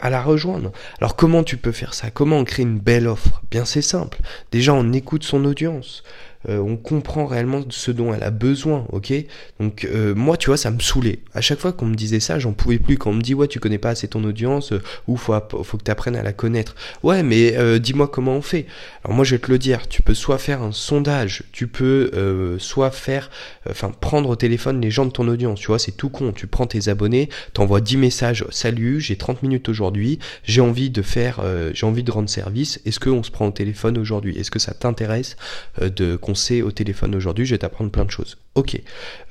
à 0.00 0.10
la 0.10 0.22
rejoindre. 0.22 0.70
Alors 1.00 1.16
comment 1.16 1.42
tu 1.42 1.56
peux 1.56 1.72
faire 1.72 1.92
ça? 1.92 2.10
Comment 2.12 2.38
on 2.38 2.44
crée 2.44 2.62
une 2.62 2.78
belle 2.78 3.08
offre? 3.08 3.42
Bien 3.50 3.64
c'est 3.64 3.82
simple. 3.82 4.20
Déjà 4.52 4.72
on 4.72 4.92
écoute 4.92 5.24
son 5.24 5.44
audience. 5.44 6.04
Euh, 6.48 6.58
on 6.58 6.76
comprend 6.76 7.26
réellement 7.26 7.62
ce 7.68 7.90
dont 7.90 8.14
elle 8.14 8.22
a 8.22 8.30
besoin, 8.30 8.86
ok? 8.92 9.12
Donc 9.58 9.84
euh, 9.84 10.14
moi, 10.14 10.36
tu 10.38 10.46
vois, 10.46 10.56
ça 10.56 10.70
me 10.70 10.80
saoulait. 10.80 11.18
À 11.34 11.42
chaque 11.42 11.58
fois 11.58 11.72
qu'on 11.72 11.84
me 11.86 11.94
disait 11.94 12.20
ça, 12.20 12.38
j'en 12.38 12.52
pouvais 12.52 12.78
plus. 12.78 12.96
Quand 12.96 13.10
on 13.10 13.14
me 13.14 13.20
dit 13.20 13.34
ouais, 13.34 13.46
tu 13.46 13.60
connais 13.60 13.78
pas 13.78 13.90
assez 13.90 14.08
ton 14.08 14.24
audience, 14.24 14.72
euh, 14.72 14.82
ou 15.06 15.16
faut, 15.16 15.34
faut 15.62 15.76
que 15.76 15.84
tu 15.84 15.90
apprennes 15.90 16.16
à 16.16 16.22
la 16.22 16.32
connaître. 16.32 16.74
Ouais, 17.02 17.22
mais 17.22 17.78
dis-moi 17.78 18.08
comment 18.08 18.36
on 18.36 18.42
fait. 18.42 18.66
Alors 19.04 19.14
moi, 19.14 19.24
je 19.24 19.34
vais 19.34 19.38
te 19.38 19.50
le 19.50 19.58
dire. 19.58 19.86
Tu 19.88 20.02
peux 20.02 20.14
soit 20.14 20.38
faire 20.38 20.62
un 20.62 20.72
sondage, 20.72 21.42
tu 21.52 21.66
peux 21.66 22.10
soit 22.58 22.90
faire, 22.90 23.30
enfin 23.68 23.90
prendre 23.90 24.28
au 24.28 24.36
téléphone 24.36 24.80
les 24.80 24.90
gens 24.90 25.06
de 25.06 25.10
ton 25.10 25.26
audience. 25.28 25.60
Tu 25.60 25.66
vois, 25.66 25.78
c'est 25.78 25.92
tout 25.92 26.08
con. 26.08 26.32
Tu 26.32 26.46
prends 26.46 26.66
tes 26.66 26.88
abonnés, 26.88 27.28
t'envoies 27.52 27.80
10 27.80 27.96
messages. 27.96 28.44
Salut, 28.50 29.00
j'ai 29.00 29.16
30 29.16 29.42
minutes 29.42 29.68
aujourd'hui. 29.68 30.18
J'ai 30.44 30.60
envie 30.60 30.90
de 30.90 31.02
faire, 31.02 31.40
j'ai 31.74 31.86
envie 31.86 32.02
de 32.02 32.10
rendre 32.10 32.28
service. 32.28 32.80
Est-ce 32.86 33.00
qu'on 33.00 33.22
se 33.22 33.30
prend 33.30 33.46
au 33.46 33.52
téléphone 33.52 33.98
aujourd'hui? 33.98 34.38
Est-ce 34.38 34.50
que 34.50 34.58
ça 34.58 34.72
t'intéresse 34.74 35.36
de 35.80 36.16
au 36.62 36.70
téléphone 36.70 37.14
aujourd'hui, 37.14 37.46
je 37.46 37.54
vais 37.54 37.58
t'apprendre 37.58 37.90
plein 37.90 38.04
de 38.04 38.10
choses. 38.10 38.38
Ok. 38.54 38.80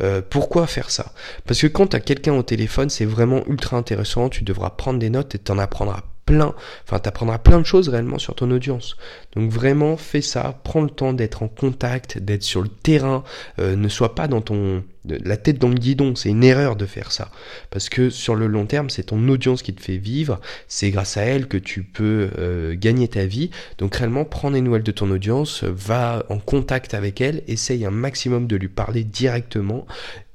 Euh, 0.02 0.22
pourquoi 0.28 0.68
faire 0.68 0.92
ça? 0.92 1.14
Parce 1.46 1.62
que 1.62 1.68
quand 1.68 1.88
tu 1.88 1.96
as 1.96 2.00
quelqu'un 2.00 2.34
au 2.34 2.44
téléphone, 2.44 2.90
c'est 2.90 3.06
vraiment 3.06 3.44
ultra 3.48 3.78
intéressant, 3.78 4.30
tu 4.30 4.44
devras 4.44 4.72
prendre 4.72 5.00
des 5.00 5.10
notes 5.10 5.36
et 5.36 5.40
t'en 5.40 5.58
apprendras 5.58 6.04
enfin 6.86 7.00
t'apprendras 7.00 7.40
plein 7.40 7.60
de 7.60 7.66
choses 7.66 7.90
réellement 7.90 8.20
sur 8.20 8.36
ton 8.36 8.52
audience. 8.52 8.96
Donc 9.36 9.52
vraiment 9.52 9.98
fais 9.98 10.22
ça, 10.22 10.60
prends 10.64 10.82
le 10.82 10.90
temps 10.90 11.14
d'être 11.14 11.44
en 11.44 11.48
contact, 11.48 12.18
d'être 12.18 12.44
sur 12.44 12.62
le 12.62 12.70
terrain, 12.70 13.24
euh, 13.60 13.76
ne 13.76 13.88
sois 13.88 14.16
pas 14.16 14.28
dans 14.28 14.42
ton 14.42 14.84
la 15.06 15.38
tête 15.38 15.60
dans 15.60 15.70
le 15.70 15.76
guidon, 15.76 16.16
c'est 16.16 16.30
une 16.30 16.44
erreur 16.44 16.76
de 16.76 16.86
faire 16.86 17.12
ça. 17.12 17.32
Parce 17.70 17.90
que 17.90 18.10
sur 18.10 18.36
le 18.36 18.48
long 18.48 18.66
terme, 18.66 18.90
c'est 18.90 19.04
ton 19.04 19.28
audience 19.30 19.62
qui 19.62 19.74
te 19.74 19.82
fait 19.82 19.98
vivre, 19.98 20.40
c'est 20.68 20.92
grâce 20.92 21.18
à 21.18 21.22
elle 21.22 21.48
que 21.48 21.58
tu 21.58 21.84
peux 21.84 22.30
euh, 22.38 22.76
gagner 22.76 23.08
ta 23.08 23.26
vie. 23.26 23.50
Donc 23.78 23.96
réellement, 23.96 24.26
prends 24.26 24.52
des 24.52 24.62
nouvelles 24.62 24.84
de 24.84 24.92
ton 24.92 25.10
audience, 25.10 25.64
va 25.64 26.26
en 26.30 26.38
contact 26.38 26.94
avec 26.94 27.22
elle, 27.22 27.44
essaye 27.48 27.86
un 27.86 27.92
maximum 27.92 28.48
de 28.48 28.56
lui 28.56 28.68
parler 28.68 29.04
directement 29.04 29.88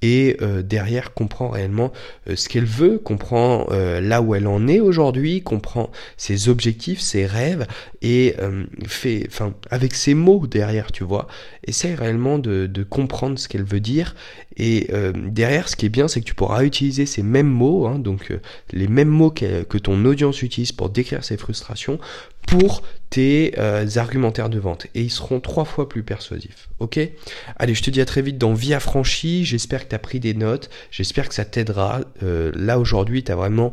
et 0.05 0.37
euh, 0.43 0.61
derrière 0.61 1.15
comprend 1.15 1.49
réellement 1.49 1.91
euh, 2.29 2.37
ce 2.37 2.51
qu'elle 2.51 2.67
veut, 2.67 2.99
comprend 2.99 3.67
là 3.71 4.21
où 4.21 4.35
elle 4.35 4.47
en 4.47 4.69
est 4.69 4.81
aujourd'hui, 4.81 5.43
comprend 5.43 5.91
ses 6.19 6.49
objectifs, 6.49 7.01
ses 7.01 7.25
rêves 7.25 7.67
et 8.03 8.35
fait, 8.87 9.27
enfin, 9.29 9.55
avec 9.71 9.95
ses 9.95 10.15
mots 10.15 10.47
derrière, 10.47 10.93
tu 10.93 11.05
vois, 11.05 11.27
essaye 11.67 11.95
réellement 11.95 12.39
de, 12.39 12.69
comprendre 12.89 13.39
ce 13.39 13.49
qu'elle 13.49 13.65
veut 13.65 13.81
dire 13.81 14.15
et 14.57 14.89
euh, 14.93 15.13
derrière, 15.15 15.69
ce 15.69 15.77
qui 15.77 15.87
est 15.87 15.91
bien, 15.91 16.07
c'est 16.07 16.21
que 16.21 16.27
tu 16.27 16.35
pourras 16.35 16.65
utiliser 16.65 17.07
ces 17.07 17.23
mêmes 17.23 17.49
mots, 17.49 17.87
hein, 17.87 17.99
donc 17.99 18.31
euh, 18.31 18.41
les 18.73 18.87
mêmes 18.87 19.09
mots 19.09 19.31
que, 19.31 19.79
ton 19.79 20.05
audience 20.05 20.43
utilise 20.43 20.73
pour 20.73 20.91
décrire 20.91 21.25
ses 21.25 21.37
frustrations, 21.37 21.99
pour 22.47 22.83
tes 23.11 23.55
euh, 23.59 23.87
argumentaires 23.97 24.49
de 24.49 24.59
vente. 24.59 24.87
Et 24.95 25.03
ils 25.03 25.11
seront 25.11 25.41
trois 25.41 25.65
fois 25.65 25.89
plus 25.89 26.03
persuasifs. 26.03 26.69
Ok? 26.79 26.99
Allez, 27.57 27.75
je 27.75 27.83
te 27.83 27.91
dis 27.91 28.01
à 28.01 28.05
très 28.05 28.23
vite 28.23 28.39
dans 28.39 28.55
Vie 28.55 28.75
affranchie. 28.75 29.45
J'espère 29.45 29.85
que 29.85 29.91
tu 29.91 29.95
as 29.95 29.99
pris 29.99 30.21
des 30.21 30.35
notes. 30.35 30.71
J'espère 30.91 31.29
que 31.29 31.35
ça 31.35 31.45
t'aidera. 31.45 32.01
là, 32.23 32.79
aujourd'hui, 32.79 33.23
tu 33.25 33.33
as 33.33 33.37
vraiment 33.37 33.73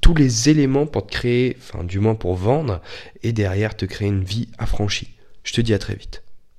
tous 0.00 0.14
les 0.14 0.48
éléments 0.48 0.86
pour 0.86 1.06
te 1.06 1.12
créer, 1.12 1.56
enfin, 1.60 1.84
du 1.84 1.98
moins 1.98 2.14
pour 2.14 2.34
vendre, 2.34 2.80
et 3.22 3.32
derrière 3.32 3.76
te 3.76 3.84
créer 3.84 4.08
une 4.08 4.24
vie 4.24 4.48
affranchie. 4.58 5.10
Je 5.44 5.52
te 5.52 5.60
dis 5.60 5.74
à 5.74 5.78
très 5.78 5.94
vite. 5.94 6.22